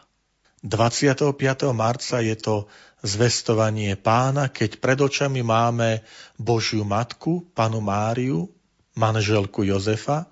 25. 0.62 1.40
marca 1.72 2.20
je 2.20 2.36
to 2.36 2.68
zvestovanie 3.04 3.96
pána, 3.96 4.52
keď 4.52 4.80
pred 4.80 5.00
očami 5.00 5.44
máme 5.44 6.04
Božiu 6.36 6.84
matku, 6.84 7.48
panu 7.56 7.80
Máriu, 7.80 8.52
manželku 8.96 9.64
Jozefa, 9.64 10.28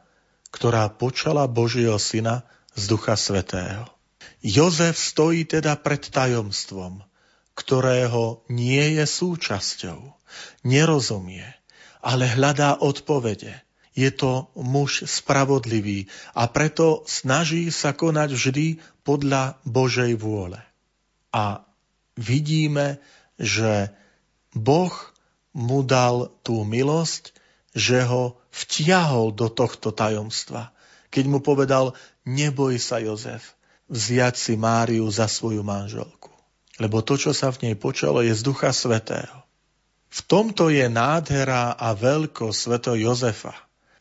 ktorá 0.52 0.88
počala 0.92 1.48
Božieho 1.48 2.00
syna 2.00 2.44
z 2.76 2.92
Ducha 2.92 3.16
Svetého. 3.16 3.88
Jozef 4.44 4.96
stojí 4.96 5.44
teda 5.50 5.76
pred 5.80 6.08
tajomstvom, 6.08 7.04
ktorého 7.58 8.46
nie 8.54 9.02
je 9.02 9.06
súčasťou, 9.10 10.14
nerozumie, 10.62 11.44
ale 12.06 12.30
hľadá 12.30 12.78
odpovede. 12.78 13.66
Je 13.98 14.14
to 14.14 14.54
muž 14.54 15.10
spravodlivý 15.10 16.06
a 16.38 16.46
preto 16.46 17.02
snaží 17.10 17.74
sa 17.74 17.98
konať 17.98 18.30
vždy 18.30 18.68
podľa 19.02 19.58
Božej 19.66 20.14
vôle. 20.14 20.62
A 21.34 21.67
vidíme, 22.18 22.98
že 23.38 23.94
Boh 24.52 24.94
mu 25.54 25.86
dal 25.86 26.34
tú 26.42 26.66
milosť, 26.66 27.34
že 27.78 28.02
ho 28.06 28.42
vtiahol 28.50 29.34
do 29.34 29.54
tohto 29.54 29.94
tajomstva. 29.94 30.74
Keď 31.14 31.26
mu 31.30 31.40
povedal, 31.40 31.94
neboj 32.26 32.82
sa 32.82 32.98
Jozef, 32.98 33.54
vziať 33.88 34.36
si 34.36 34.54
Máriu 34.58 35.06
za 35.14 35.30
svoju 35.30 35.62
manželku. 35.62 36.34
Lebo 36.78 37.02
to, 37.02 37.18
čo 37.18 37.34
sa 37.34 37.50
v 37.54 37.70
nej 37.70 37.76
počalo, 37.78 38.22
je 38.22 38.34
z 38.34 38.42
Ducha 38.42 38.70
Svetého. 38.70 39.46
V 40.08 40.20
tomto 40.26 40.70
je 40.74 40.90
nádhera 40.90 41.74
a 41.74 41.94
veľko 41.94 42.54
sveto 42.54 42.94
Jozefa, 42.98 43.54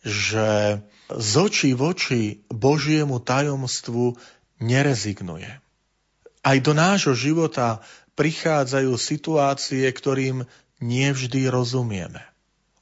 že 0.05 0.81
z 1.11 1.33
očí 1.39 1.71
v 1.73 1.83
oči 1.83 2.23
Božiemu 2.53 3.21
tajomstvu 3.21 4.17
nerezignuje. 4.63 5.51
Aj 6.47 6.57
do 6.63 6.73
nášho 6.73 7.15
života 7.17 7.83
prichádzajú 8.17 8.97
situácie, 8.97 9.85
ktorým 9.87 10.49
nevždy 10.81 11.53
rozumieme. 11.53 12.25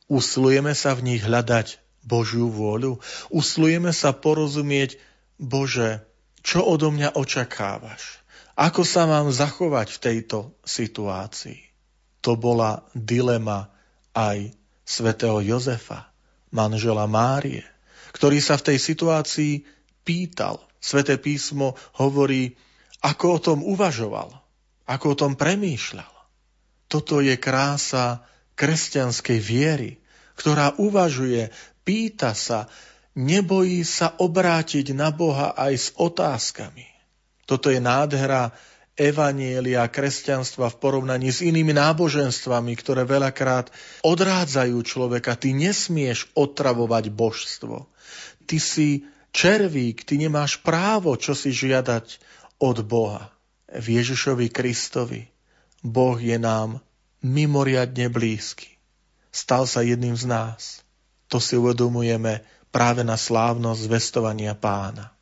Uslujeme 0.06 0.72
sa 0.72 0.94
v 0.94 1.14
nich 1.14 1.22
hľadať 1.26 1.82
Božiu 2.04 2.52
vôľu, 2.52 3.00
uslujeme 3.32 3.90
sa 3.90 4.14
porozumieť, 4.14 5.00
Bože, 5.34 6.04
čo 6.44 6.62
odo 6.62 6.94
mňa 6.94 7.18
očakávaš? 7.18 8.22
Ako 8.54 8.86
sa 8.86 9.08
mám 9.10 9.34
zachovať 9.34 9.98
v 9.98 9.98
tejto 9.98 10.38
situácii? 10.62 11.58
To 12.22 12.38
bola 12.38 12.86
dilema 12.94 13.72
aj 14.14 14.54
svätého 14.86 15.42
Jozefa, 15.42 16.12
manžela 16.54 17.10
Márie, 17.10 17.66
ktorý 18.14 18.38
sa 18.38 18.54
v 18.60 18.72
tej 18.72 18.78
situácii 18.78 19.52
pýtal. 20.06 20.62
Sveté 20.78 21.18
písmo 21.18 21.74
hovorí, 21.96 22.54
ako 23.00 23.26
o 23.26 23.38
tom 23.40 23.58
uvažoval 23.64 24.43
ako 24.84 25.16
o 25.16 25.18
tom 25.18 25.32
premýšľal. 25.36 26.14
Toto 26.88 27.24
je 27.24 27.34
krása 27.40 28.22
kresťanskej 28.54 29.38
viery, 29.40 29.98
ktorá 30.38 30.76
uvažuje, 30.78 31.50
pýta 31.82 32.36
sa, 32.36 32.70
nebojí 33.18 33.82
sa 33.82 34.14
obrátiť 34.14 34.94
na 34.94 35.10
Boha 35.10 35.54
aj 35.56 35.72
s 35.74 35.88
otázkami. 35.96 36.86
Toto 37.44 37.68
je 37.68 37.80
nádhera 37.82 38.54
evanielia 38.94 39.90
kresťanstva 39.90 40.70
v 40.70 40.78
porovnaní 40.78 41.34
s 41.34 41.42
inými 41.42 41.74
náboženstvami, 41.74 42.72
ktoré 42.78 43.02
veľakrát 43.02 43.74
odrádzajú 44.06 44.78
človeka. 44.86 45.34
Ty 45.34 45.50
nesmieš 45.50 46.30
otravovať 46.38 47.10
božstvo. 47.10 47.90
Ty 48.46 48.56
si 48.62 49.02
červík, 49.34 50.06
ty 50.06 50.14
nemáš 50.14 50.62
právo, 50.62 51.18
čo 51.18 51.34
si 51.34 51.50
žiadať 51.50 52.22
od 52.62 52.86
Boha 52.86 53.33
v 53.74 53.86
Ježišovi 54.00 54.48
Kristovi. 54.50 55.26
Boh 55.84 56.16
je 56.16 56.38
nám 56.40 56.80
mimoriadne 57.20 58.08
blízky. 58.08 58.78
Stal 59.34 59.66
sa 59.66 59.82
jedným 59.82 60.14
z 60.14 60.30
nás. 60.30 60.84
To 61.28 61.42
si 61.42 61.58
uvedomujeme 61.58 62.46
práve 62.70 63.02
na 63.02 63.18
slávnosť 63.18 63.80
zvestovania 63.86 64.54
pána. 64.54 65.14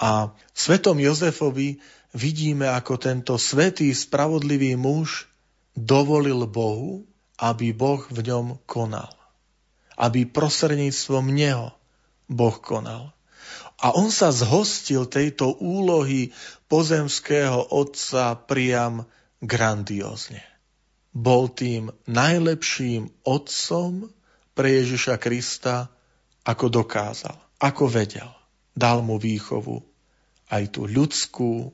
A 0.00 0.32
svetom 0.56 0.96
Jozefovi 0.96 1.80
vidíme, 2.16 2.68
ako 2.68 2.96
tento 2.96 3.34
svetý, 3.36 3.92
spravodlivý 3.92 4.76
muž 4.76 5.28
dovolil 5.76 6.48
Bohu, 6.48 7.04
aby 7.40 7.72
Boh 7.72 8.04
v 8.08 8.20
ňom 8.24 8.60
konal. 8.64 9.12
Aby 9.96 10.24
prosredníctvom 10.28 11.28
neho 11.32 11.76
Boh 12.28 12.56
konal. 12.60 13.12
A 13.80 13.96
on 13.96 14.12
sa 14.12 14.28
zhostil 14.28 15.08
tejto 15.08 15.56
úlohy 15.56 16.36
pozemského 16.68 17.72
otca 17.72 18.36
priam 18.36 19.08
grandiózne. 19.40 20.44
Bol 21.16 21.48
tým 21.50 21.90
najlepším 22.06 23.08
otcom 23.24 24.12
pre 24.52 24.84
Ježiša 24.84 25.16
Krista, 25.16 25.88
ako 26.44 26.68
dokázal, 26.68 27.36
ako 27.56 27.88
vedel. 27.88 28.28
Dal 28.76 29.00
mu 29.00 29.16
výchovu, 29.16 29.82
aj 30.52 30.76
tú 30.76 30.84
ľudskú, 30.86 31.72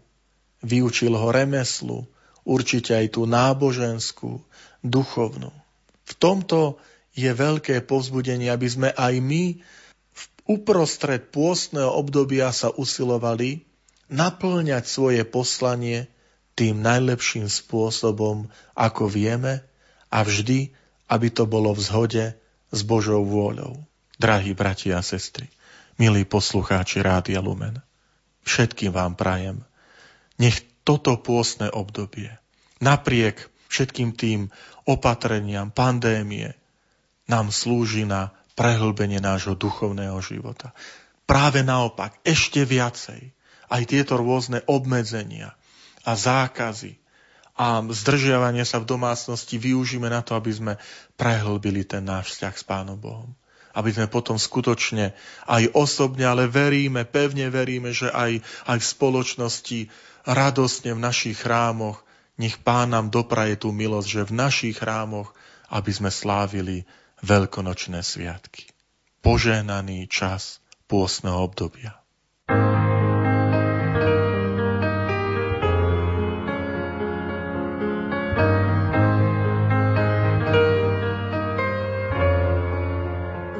vyučil 0.64 1.12
ho 1.12 1.29
remeslu, 1.29 2.07
určite 2.47 2.95
aj 2.95 3.19
tú 3.19 3.27
náboženskú, 3.29 4.40
duchovnú. 4.81 5.51
V 6.07 6.12
tomto 6.16 6.79
je 7.12 7.29
veľké 7.29 7.83
povzbudenie, 7.85 8.49
aby 8.49 8.69
sme 8.71 8.88
aj 8.95 9.14
my 9.19 9.59
uprostred 10.47 11.35
pôstneho 11.35 11.91
obdobia 11.91 12.55
sa 12.55 12.71
usilovali 12.71 13.67
naplňať 14.07 14.85
svoje 14.87 15.23
poslanie 15.27 16.07
tým 16.57 16.81
najlepším 16.81 17.51
spôsobom, 17.51 18.49
ako 18.73 19.11
vieme 19.11 19.67
a 20.09 20.23
vždy, 20.25 20.73
aby 21.11 21.29
to 21.29 21.45
bolo 21.45 21.75
v 21.77 21.81
zhode 21.83 22.25
s 22.73 22.81
Božou 22.87 23.27
vôľou. 23.27 23.85
Drahí 24.17 24.57
bratia 24.57 24.97
a 24.97 25.05
sestry, 25.05 25.53
milí 26.01 26.25
poslucháči 26.25 27.05
Rádia 27.05 27.45
Lumen, 27.45 27.85
všetkým 28.49 28.95
vám 28.95 29.13
prajem, 29.19 29.61
nech 30.41 30.65
toto 30.87 31.21
pôstne 31.21 31.69
obdobie, 31.69 32.33
napriek 32.81 33.53
všetkým 33.69 34.17
tým 34.17 34.49
opatreniam, 34.89 35.69
pandémie, 35.69 36.57
nám 37.27 37.51
slúži 37.51 38.07
na 38.07 38.33
prehlbenie 38.57 39.21
nášho 39.21 39.55
duchovného 39.55 40.16
života. 40.25 40.73
Práve 41.29 41.61
naopak, 41.61 42.16
ešte 42.25 42.64
viacej, 42.64 43.31
aj 43.69 43.83
tieto 43.87 44.16
rôzne 44.16 44.62
obmedzenia 44.64 45.53
a 46.07 46.12
zákazy 46.14 46.97
a 47.57 47.83
zdržiavanie 47.83 48.62
sa 48.64 48.81
v 48.81 48.88
domácnosti 48.88 49.57
využíme 49.61 50.07
na 50.07 50.23
to, 50.23 50.37
aby 50.38 50.53
sme 50.53 50.73
prehlbili 51.20 51.83
ten 51.85 52.05
náš 52.05 52.37
vzťah 52.37 52.55
s 52.55 52.64
Pánom 52.64 52.97
Bohom. 52.97 53.33
Aby 53.76 53.93
sme 53.93 54.07
potom 54.09 54.41
skutočne 54.41 55.12
aj 55.45 55.72
osobne, 55.76 56.24
ale 56.24 56.49
veríme, 56.49 57.05
pevne 57.05 57.53
veríme, 57.53 57.93
že 57.93 58.09
aj, 58.09 58.41
aj 58.72 58.78
v 58.81 58.87
spoločnosti 58.87 59.81
radosne 60.24 60.97
v 60.97 61.01
našich 61.01 61.45
chrámoch 61.45 62.07
nech 62.37 62.61
Pán 62.61 62.93
nám 62.93 63.09
dopraje 63.09 63.57
tú 63.57 63.72
milosť, 63.72 64.09
že 64.09 64.28
v 64.28 64.37
našich 64.37 64.76
chrámoch, 64.76 65.33
aby 65.72 65.89
sme 65.89 66.12
slávili 66.12 66.85
veľkonočné 67.25 68.05
sviatky. 68.05 68.69
Požehnaný 69.25 70.07
čas 70.07 70.61
pôstneho 70.87 71.43
obdobia. 71.43 71.99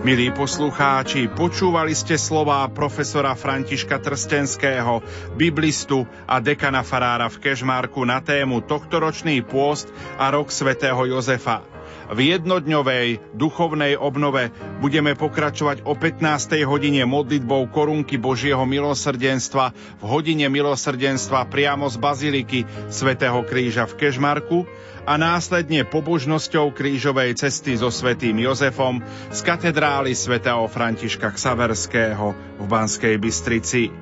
Milí 0.07 0.31
poslucháči, 0.31 1.27
počúvali 1.27 1.91
ste 1.91 2.15
slová 2.15 2.63
profesora 2.71 3.35
Františka 3.35 3.99
Trstenského, 3.99 5.03
biblistu 5.35 6.07
a 6.31 6.39
dekana 6.39 6.87
farára 6.87 7.27
v 7.27 7.43
Kežmarku 7.43 8.07
na 8.07 8.23
tému 8.23 8.63
tohtoročný 8.63 9.43
pôst 9.43 9.91
a 10.15 10.31
rok 10.31 10.55
svätého 10.55 11.11
Jozefa. 11.11 11.67
V 12.07 12.23
jednodňovej 12.23 13.35
duchovnej 13.35 13.99
obnove 13.99 14.55
budeme 14.79 15.19
pokračovať 15.19 15.83
o 15.83 15.99
15. 15.99 16.55
hodine 16.63 17.03
modlitbou 17.03 17.67
korunky 17.75 18.15
Božieho 18.15 18.63
milosrdenstva 18.63 19.75
v 19.75 20.05
hodine 20.07 20.47
milosrdenstva 20.47 21.51
priamo 21.51 21.91
z 21.91 21.99
Baziliky 21.99 22.61
svätého 22.95 23.43
Kríža 23.43 23.91
v 23.91 24.07
Kežmarku 24.07 24.71
a 25.07 25.15
následne 25.15 25.87
pobožnosťou 25.87 26.75
krížovej 26.75 27.39
cesty 27.39 27.79
so 27.79 27.95
svätým 27.95 28.35
Jozefom 28.43 28.99
z 29.31 29.41
katedrály 29.47 30.19
svätého 30.19 30.67
Františka 30.67 31.31
Ksaverského 31.31 32.35
v 32.59 32.65
Banskej 32.67 33.15
Bystrici. 33.23 33.95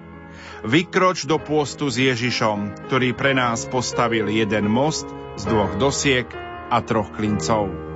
Vykroč 0.64 1.28
do 1.28 1.36
pôstu 1.36 1.92
s 1.92 2.00
Ježišom, 2.00 2.88
ktorý 2.88 3.12
pre 3.12 3.36
nás 3.36 3.68
postavil 3.68 4.32
jeden 4.32 4.72
most 4.72 5.04
z 5.36 5.44
dvoch 5.44 5.76
dosiek 5.76 6.24
a 6.72 6.80
troch 6.80 7.12
klincov. 7.12 7.93